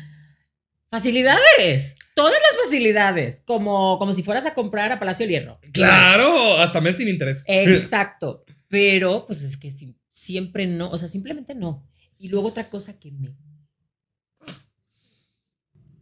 [0.90, 5.60] facilidades, todas las facilidades, como, como si fueras a comprar a Palacio del Hierro.
[5.72, 7.44] Claro, hasta mes sin interés.
[7.48, 8.44] Exacto.
[8.68, 11.88] Pero, pues es que si- siempre no, o sea, simplemente no.
[12.18, 13.34] Y luego otra cosa que me.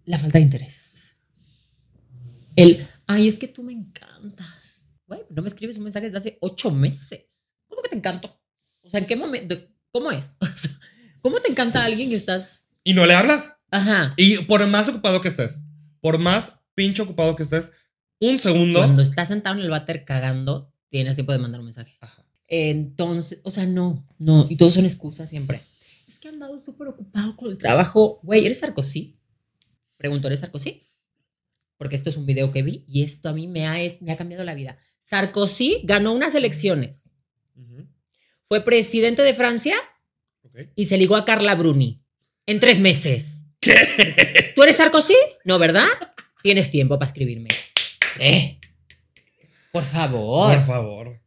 [0.05, 1.17] La falta de interés.
[2.57, 4.85] El, ay, es que tú me encantas.
[5.07, 7.49] Güey, no me escribes un mensaje desde hace ocho meses.
[7.69, 8.39] ¿Cómo que te encanto?
[8.83, 9.57] O sea, ¿en qué momento?
[9.93, 10.37] ¿Cómo es?
[11.23, 12.65] ¿Cómo te encanta alguien y estás.
[12.85, 13.55] Y no le hablas.
[13.71, 14.15] Ajá.
[14.17, 15.65] Y por más ocupado que estés,
[16.01, 17.73] por más pinche ocupado que estés,
[18.19, 18.81] un segundo.
[18.81, 21.97] Cuando estás sentado en el váter cagando, tienes tiempo de mandar un mensaje.
[22.01, 22.25] Ajá.
[22.49, 24.47] Entonces, o sea, no, no.
[24.49, 25.63] Y todos son excusas siempre.
[26.09, 28.19] Es que he andado súper ocupado con el trabajo.
[28.23, 29.17] Güey, ¿eres Sarkozy?
[29.97, 30.83] Pregunto, ¿eres Sarkozy?
[31.77, 34.17] Porque esto es un video que vi y esto a mí me ha, me ha
[34.17, 34.79] cambiado la vida.
[35.01, 37.13] Sarkozy ganó unas elecciones.
[37.55, 37.87] Ujú.
[38.45, 39.77] Fue presidente de Francia
[40.77, 42.03] Y se ligó a Carla Bruni
[42.47, 43.45] en tres meses.
[43.61, 44.53] ¿Qué?
[44.57, 45.15] ¿Tú eres Sarkozy?
[45.45, 45.87] No, ¿verdad?
[46.43, 47.49] Tienes tiempo para escribirme.
[48.19, 48.59] ¿Eh?
[49.73, 50.55] Por favor.
[50.57, 51.21] Por favor.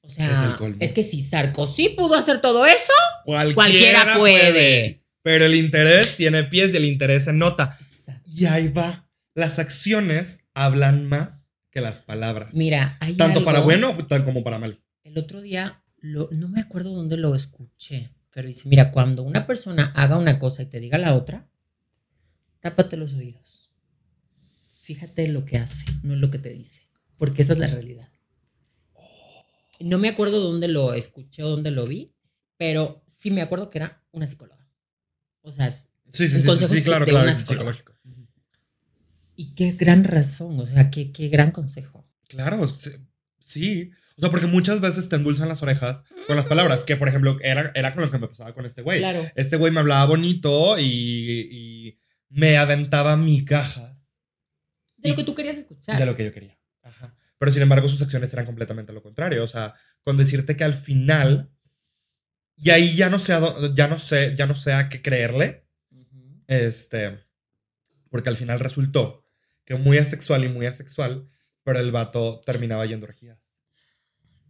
[0.00, 2.92] O sea, Es es, que si Sarkozy pudo hacer todo eso,
[3.24, 5.02] Cualquiera, Cualquiera puede.
[5.22, 7.78] Pero el interés tiene pies y el interés se nota.
[8.26, 9.08] Y ahí va.
[9.34, 12.50] Las acciones hablan más que las palabras.
[12.52, 14.78] mira, hay Tanto algo- para bueno como para mal.
[15.02, 19.46] El otro día, lo- no me acuerdo dónde lo escuché, pero dice, mira, cuando una
[19.46, 21.48] persona haga una cosa y te diga la otra,
[22.60, 23.72] tápate los oídos.
[24.82, 26.82] Fíjate en lo que hace, no en lo que te dice,
[27.16, 28.08] porque esa es la realidad.
[29.80, 32.14] No me acuerdo dónde lo escuché o dónde lo vi,
[32.56, 34.68] pero sí me acuerdo que era una psicóloga.
[35.42, 37.26] O sea, es- Sí, sí, sí, sí, claro, de claro.
[37.26, 37.92] una Psicológico.
[39.36, 42.06] y qué gran razón, o sea, qué, qué gran consejo.
[42.28, 42.64] Claro,
[43.40, 43.90] sí.
[44.16, 46.84] O sea, porque muchas veces te endulzan las orejas con las palabras.
[46.84, 49.00] Que, por ejemplo, era, era con lo que me pasaba con este güey.
[49.00, 49.24] Claro.
[49.34, 50.84] Este güey me hablaba bonito y,
[51.50, 51.98] y
[52.28, 54.20] me aventaba migajas
[54.96, 55.98] De lo que tú querías escuchar.
[55.98, 56.56] de lo que yo quería.
[56.82, 57.16] Ajá.
[57.38, 59.42] Pero sin embargo, sus acciones eran completamente lo contrario.
[59.42, 61.50] O sea, con decirte que al final.
[62.56, 63.42] Y ahí ya no sé a,
[63.74, 65.66] ya no sé, ya no sé a qué creerle.
[66.46, 67.18] Este.
[68.10, 69.26] Porque al final resultó
[69.64, 71.26] que muy asexual y muy asexual,
[71.64, 73.38] pero el vato terminaba yendo orgías.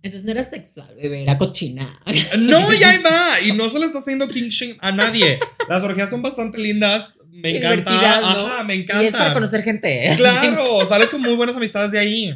[0.05, 1.99] Entonces no era sexual, bebé, era cochina.
[2.39, 3.41] No, y ahí va.
[3.43, 5.39] Y no se le está haciendo king shame a nadie.
[5.69, 7.15] Las orgías son bastante lindas.
[7.31, 8.19] Me Y encanta.
[8.19, 9.03] Ajá, me Y encanta.
[9.05, 10.07] es para conocer gente.
[10.13, 10.17] ¿eh?
[10.17, 12.27] Claro, sales con muy buenas amistades de ahí.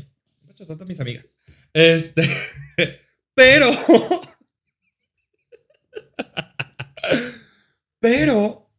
[0.43, 1.27] De hecho, tantas mis amigas.
[1.75, 2.29] Este.
[3.35, 3.71] Pero.
[8.01, 8.71] Pero,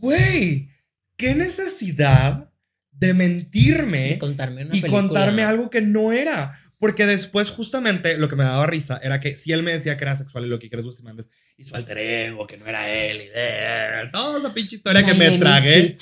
[0.00, 0.70] güey,
[1.16, 2.50] qué necesidad
[2.92, 5.02] de mentirme Y contarme una y película.
[5.02, 6.56] contarme algo que no era.
[6.78, 10.04] Porque después, justamente, lo que me daba risa era que si él me decía que
[10.04, 13.16] era sexual y lo que quieres Bustamante y su alter ego, que no era él,
[13.22, 15.96] y de, toda esa pinche historia que My me name is tragué,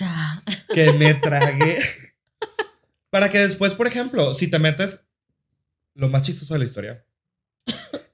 [0.75, 1.79] que me tragué.
[3.09, 5.01] Para que después, por ejemplo, si te metes,
[5.95, 7.07] lo más chistoso de la historia,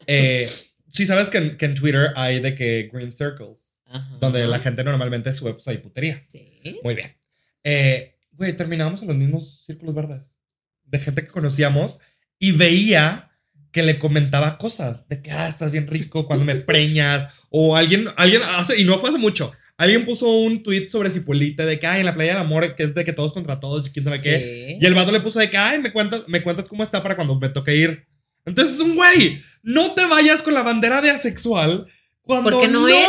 [0.07, 0.49] eh,
[0.93, 4.17] si sabes que en, que en Twitter hay de que green circles, Ajá.
[4.21, 6.23] donde la gente normalmente sube pues, hay putería.
[6.23, 6.79] Sí.
[6.85, 7.17] Muy bien.
[7.65, 10.39] Eh, Güey, terminábamos en los mismos círculos verdes.
[10.85, 12.01] De gente que conocíamos
[12.43, 13.31] y veía
[13.71, 17.33] que le comentaba cosas de que, ah, estás bien rico cuando me preñas.
[17.51, 21.65] O alguien, alguien hace, y no fue hace mucho, alguien puso un tweet sobre Cipolite
[21.65, 23.87] de que, ay, en la playa del amor, que es de que todos contra todos
[23.89, 24.77] y quién sabe qué.
[24.81, 27.15] Y el vato le puso de que, ay, me cuentas, me cuentas cómo está para
[27.15, 28.09] cuando me toque ir.
[28.45, 31.87] Entonces, un güey, no te vayas con la bandera de asexual
[32.23, 33.09] cuando Porque no, no eres.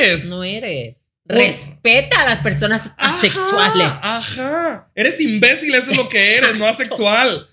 [0.00, 0.24] eres.
[0.24, 0.96] No eres.
[1.24, 3.86] Respeta a las personas Ajá, asexuales.
[4.02, 4.90] Ajá.
[4.96, 7.46] Eres imbécil, eso es lo que eres, no asexual.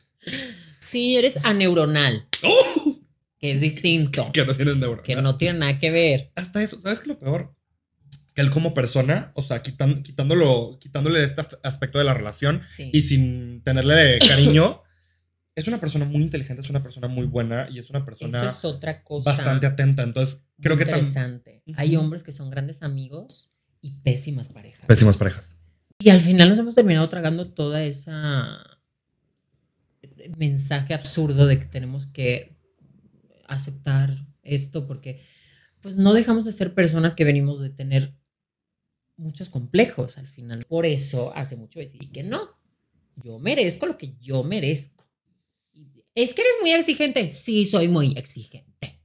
[0.80, 3.00] Sí, eres aneuronal, ¡Uh!
[3.38, 4.32] que es distinto.
[4.34, 5.04] que no tienes neuronas.
[5.04, 6.32] que no tiene nada que ver.
[6.36, 7.54] Hasta eso, ¿sabes qué es lo peor?
[8.34, 12.90] Que él como persona, o sea, quitan- quitándolo, quitándole este aspecto de la relación Sí.
[12.94, 14.84] y sin tenerle cariño,
[15.56, 18.48] es una persona muy inteligente, es una persona muy buena y es una persona Eso
[18.48, 19.32] es otra cosa.
[19.32, 20.04] bastante atenta.
[20.04, 21.06] Entonces, creo muy que también.
[21.08, 21.64] interesante.
[21.76, 23.52] Hay hombres que son grandes amigos
[23.82, 24.86] y pésimas parejas.
[24.88, 25.58] Pésimas parejas.
[26.00, 28.64] Y al final nos hemos terminado tragando toda esa
[30.38, 32.58] mensaje absurdo de que tenemos que
[33.48, 35.22] aceptar esto porque
[35.82, 38.16] pues no dejamos de ser personas que venimos de tener
[39.18, 40.66] muchos complejos al final.
[40.66, 42.58] Por eso hace mucho decidí que no.
[43.16, 45.08] Yo merezco lo que yo merezco.
[46.16, 47.28] Es que eres muy exigente.
[47.28, 49.02] Sí, soy muy exigente.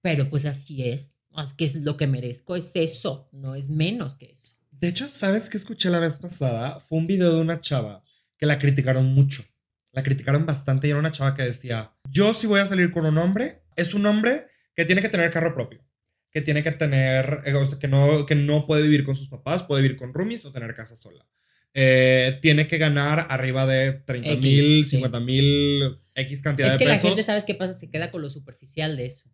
[0.00, 1.16] Pero pues así es.
[1.36, 4.56] Es que es lo que merezco es eso, no es menos que eso.
[4.72, 6.80] De hecho, ¿sabes qué escuché la vez pasada?
[6.80, 8.02] Fue un video de una chava
[8.36, 9.44] que la criticaron mucho.
[9.92, 13.06] La criticaron bastante y era una chava que decía, yo si voy a salir con
[13.06, 15.84] un hombre, es un hombre que tiene que tener carro propio,
[16.30, 19.28] que tiene que tener, eh, o sea, que no, que no puede vivir con sus
[19.28, 21.26] papás, puede vivir con roomies o tener casa sola.
[21.74, 24.96] Eh, tiene que ganar arriba de 30 mil, X, sí.
[24.96, 27.08] 50 mil, X cantidad Es de que la pesos.
[27.08, 27.72] gente, ¿sabes qué pasa?
[27.72, 29.30] Se queda con lo superficial de eso.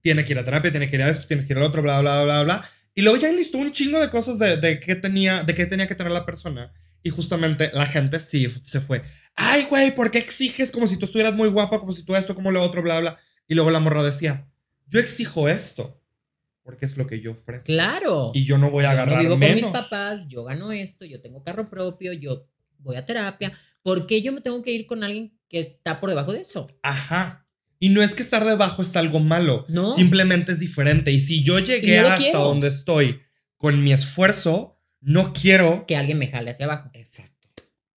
[0.00, 1.82] tiene que ir a terapia, tiene que ir a esto, tienes que ir al otro,
[1.82, 2.64] bla, bla, bla, bla.
[2.94, 5.86] Y luego ya enlistó un chingo de cosas de, de qué tenía, de qué tenía
[5.86, 6.72] que tener la persona.
[7.08, 9.02] Y justamente la gente sí se fue.
[9.34, 12.34] Ay, güey, ¿por qué exiges como si tú estuvieras muy guapa, como si tú esto,
[12.34, 13.18] como lo otro, bla, bla?
[13.48, 14.46] Y luego la morra decía,
[14.88, 15.98] yo exijo esto
[16.62, 17.64] porque es lo que yo ofrezco.
[17.64, 18.30] Claro.
[18.34, 19.62] Y yo no voy a Yo no agarrar vivo menos.
[19.62, 22.46] con mis papás, yo gano esto, yo tengo carro propio, yo
[22.80, 23.58] voy a terapia.
[23.82, 26.66] ¿Por qué yo me tengo que ir con alguien que está por debajo de eso?
[26.82, 27.46] Ajá.
[27.78, 29.64] Y no es que estar debajo es algo malo.
[29.68, 29.94] No.
[29.94, 31.10] Simplemente es diferente.
[31.10, 32.40] Y si yo llegué no hasta quiero.
[32.40, 33.20] donde estoy
[33.56, 36.90] con mi esfuerzo, no quiero Que alguien me jale hacia abajo.
[36.92, 37.34] Exacto.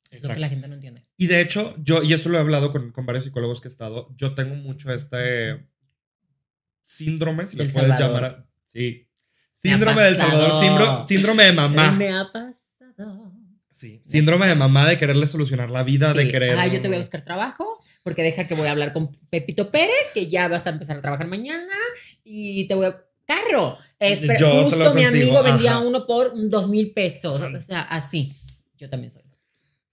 [0.10, 1.06] Es lo que la gente no entiende.
[1.18, 3.72] Y de hecho, yo, y esto lo he hablado con, con varios psicólogos que he
[3.72, 5.66] estado, yo tengo mucho este
[6.84, 8.22] síndrome, si le Del puedes Salvador.
[8.22, 8.32] llamar.
[8.42, 9.08] a- sí.
[9.62, 10.18] Síndrome del.
[10.18, 11.92] Salvador, síndrome, síndrome de mamá.
[11.92, 13.32] Me ha pasado.
[13.70, 14.02] Sí.
[14.08, 16.58] Síndrome de mamá de quererle solucionar la vida, de querer.
[16.58, 19.72] Ah, yo te voy a buscar trabajo porque deja que voy a hablar con Pepito
[19.72, 21.74] Pérez, que ya vas a empezar a trabajar mañana
[22.24, 23.04] y te voy a...
[23.36, 23.78] ¡Carro!
[24.40, 25.80] Lo justo mi amigo vendía ajá.
[25.80, 27.40] uno por dos mil pesos.
[27.40, 28.34] O sea, así.
[28.78, 29.22] Yo también soy.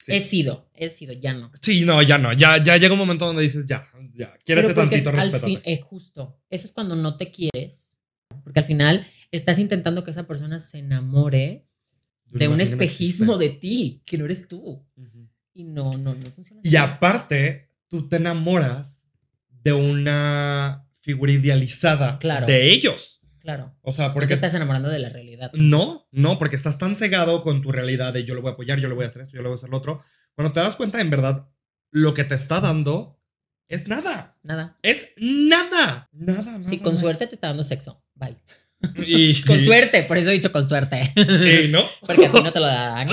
[0.05, 0.13] Sí.
[0.15, 1.53] He sido, he sido, ya no.
[1.61, 2.33] Sí, no, ya no.
[2.33, 5.47] Ya, ya llega un momento donde dices, ya, ya, quiérete tantito, es- al respétate.
[5.47, 6.41] fin, es justo.
[6.49, 7.99] Eso es cuando no te quieres.
[8.43, 11.67] Porque al final estás intentando que esa persona se enamore
[12.25, 14.83] de un no espejismo de ti, que no eres tú.
[14.97, 15.29] Ujú.
[15.53, 16.77] Y no, no, no funciona Y así.
[16.77, 19.03] aparte, tú te enamoras
[19.51, 22.47] de una figura idealizada Claro.
[22.47, 23.18] de ellos.
[23.49, 23.75] Claro.
[23.81, 25.51] O sea, Porque te estás enamorando de la realidad.
[25.55, 28.79] No, no, porque estás tan cegado con tu realidad de yo lo voy a apoyar,
[28.79, 30.05] yo lo voy a hacer esto, yo lo voy a hacer lo otro.
[30.35, 31.49] Cuando te das cuenta, en verdad,
[31.91, 33.19] lo que te está dando
[33.67, 34.37] es nada.
[34.43, 34.77] Nada.
[34.83, 36.11] Es nada.
[36.13, 36.63] Nada, nada.
[36.69, 37.01] Sí, con nada.
[37.01, 38.05] suerte te está dando sexo.
[38.17, 38.37] Bye.
[39.07, 41.11] Y, Con suerte, por eso he dicho con suerte.
[41.17, 41.85] y no.
[42.07, 43.09] Porque a ti no te lo dan.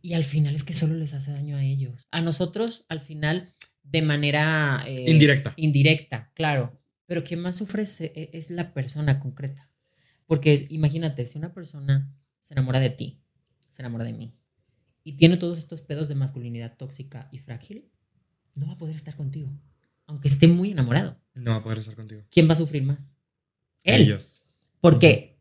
[0.00, 2.08] Y al final es que solo les hace daño a ellos.
[2.12, 3.52] A nosotros, al final,
[3.82, 4.84] de manera...
[4.86, 5.52] eh, Indirecta.
[5.56, 6.80] Indirecta, claro.
[7.08, 9.68] Pero quien más sufre es, e- es la persona concreta.
[10.26, 13.20] Porque es- imagínate, si una persona se enamora de ti,
[13.70, 14.36] se enamora de mí,
[15.02, 17.90] y tiene todos estos pedos de masculinidad tóxica y frágil,
[18.54, 19.50] no va a poder estar contigo.
[20.06, 21.18] Aunque esté muy enamorado.
[21.34, 22.22] No va a poder estar contigo.
[22.30, 23.18] ¿Quién va a sufrir más?
[23.84, 24.02] Él.
[24.02, 24.42] Ellos.
[24.80, 25.38] Porque,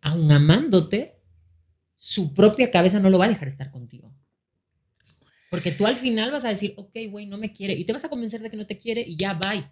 [0.00, 1.20] aun amándote,
[1.94, 4.12] su propia cabeza no lo va a dejar estar contigo.
[5.50, 7.74] Porque tú al final vas a decir, ok, güey, no me quiere.
[7.74, 9.64] Y te vas a convencer de que no te quiere y ya, bye.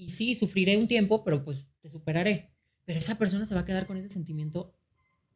[0.00, 2.50] Y sí, sufriré un tiempo, pero pues te superaré.
[2.86, 4.74] Pero esa persona se va a quedar con ese sentimiento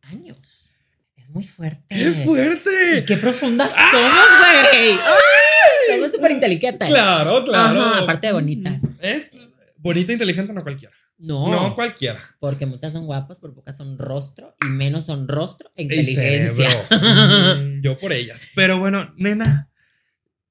[0.00, 0.70] años.
[1.16, 1.84] Es muy fuerte.
[1.94, 2.98] ¡Qué fuerte!
[2.98, 4.98] Y qué profundas somos, güey.
[5.90, 6.88] Somos súper inteligentes.
[6.88, 7.80] Claro, claro.
[7.80, 8.80] Ajá, aparte de bonita.
[9.00, 9.30] Es
[9.76, 10.94] bonita, inteligente, no cualquiera.
[11.18, 12.18] No, No cualquiera.
[12.40, 16.68] porque muchas son guapas, pero pocas son rostro y menos son rostro e inteligencia.
[17.82, 18.48] Yo por ellas.
[18.56, 19.70] Pero bueno, nena,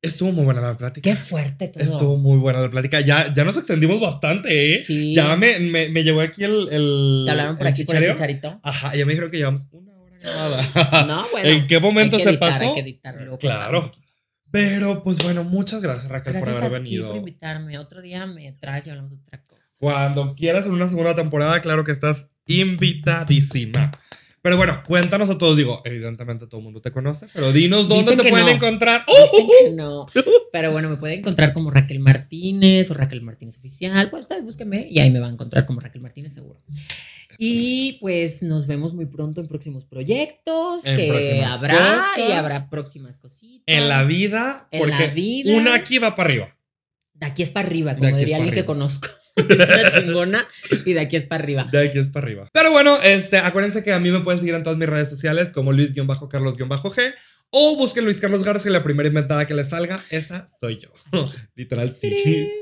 [0.04, 1.10] estuvo muy buena la plática.
[1.10, 1.84] Qué fuerte todo.
[1.84, 3.02] Estuvo muy buena la plática.
[3.02, 4.80] Ya, ya nos extendimos bastante, ¿eh?
[4.80, 5.16] Sí.
[5.16, 6.68] Ya me, me, me llegó aquí el.
[6.72, 8.16] el Te hablaron por el aquí por el chichareo.
[8.16, 8.60] chicharito.
[8.62, 11.06] Ajá, ya me dijeron que llevamos una hora grabada.
[11.08, 11.50] No, bueno.
[11.50, 12.76] ¿En qué momento hay que se editar, pasó?
[12.76, 13.00] Hay que
[13.40, 13.92] Claro.
[14.52, 17.08] Pero pues bueno, muchas gracias Raquel Gracias por haber a ti venido.
[17.08, 17.80] por invitarme.
[17.80, 19.64] Otro día me traes y hablamos de otra cosa.
[19.80, 23.92] Cuando quieras en una segunda temporada, claro que estás invitadísima.
[24.44, 25.56] Pero bueno, cuéntanos a todos.
[25.58, 28.52] Digo, evidentemente todo el mundo te conoce, pero dinos dónde Dicen te que pueden no.
[28.52, 29.06] encontrar.
[29.08, 29.50] Dicen ¡Uh!
[29.70, 30.06] que no.
[30.52, 34.10] Pero bueno, me pueden encontrar como Raquel Martínez o Raquel Martínez Oficial.
[34.10, 36.62] Pues ustedes búsquenme y ahí me van a encontrar como Raquel Martínez seguro.
[37.40, 42.38] Y pues nos vemos muy pronto en próximos proyectos En que próximas habrá y cosas.
[42.38, 43.64] habrá próximas cositas.
[43.66, 45.58] En la vida, En porque la vida.
[45.58, 46.58] una aquí va para arriba.
[47.14, 48.66] De aquí es para arriba, como diría alguien que arriba.
[48.74, 49.08] conozco.
[49.50, 50.48] es una chingona
[50.86, 51.68] y de aquí es para arriba.
[51.72, 52.50] De aquí es para arriba.
[52.54, 55.52] Pero bueno, este, acuérdense que a mí me pueden seguir en todas mis redes sociales
[55.52, 57.14] como Luis-Carlos-G
[57.56, 60.90] o busquen Luis Carlos Garza y la primera inventada que les salga, esa soy yo.
[61.56, 62.50] Literal, sí.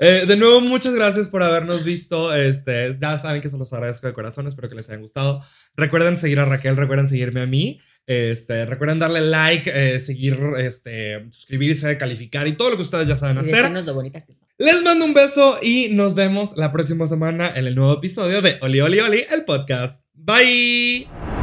[0.00, 2.32] Eh, de nuevo, muchas gracias por habernos visto.
[2.32, 4.46] Este, ya saben que se los agradezco de corazón.
[4.46, 5.42] Espero que les haya gustado.
[5.74, 7.80] Recuerden seguir a Raquel, recuerden seguirme a mí.
[8.08, 13.16] Este, recuerden darle like, eh, seguir, este, suscribirse, calificar y todo lo que ustedes ya
[13.16, 13.54] saben Y hacer.
[13.54, 14.42] decirnos lo bonitas que son.
[14.56, 18.56] Les mando un beso y nos vemos la próxima semana en el nuevo episodio de
[18.62, 20.00] Oli Oli Oli, el podcast.
[20.14, 21.37] Bye.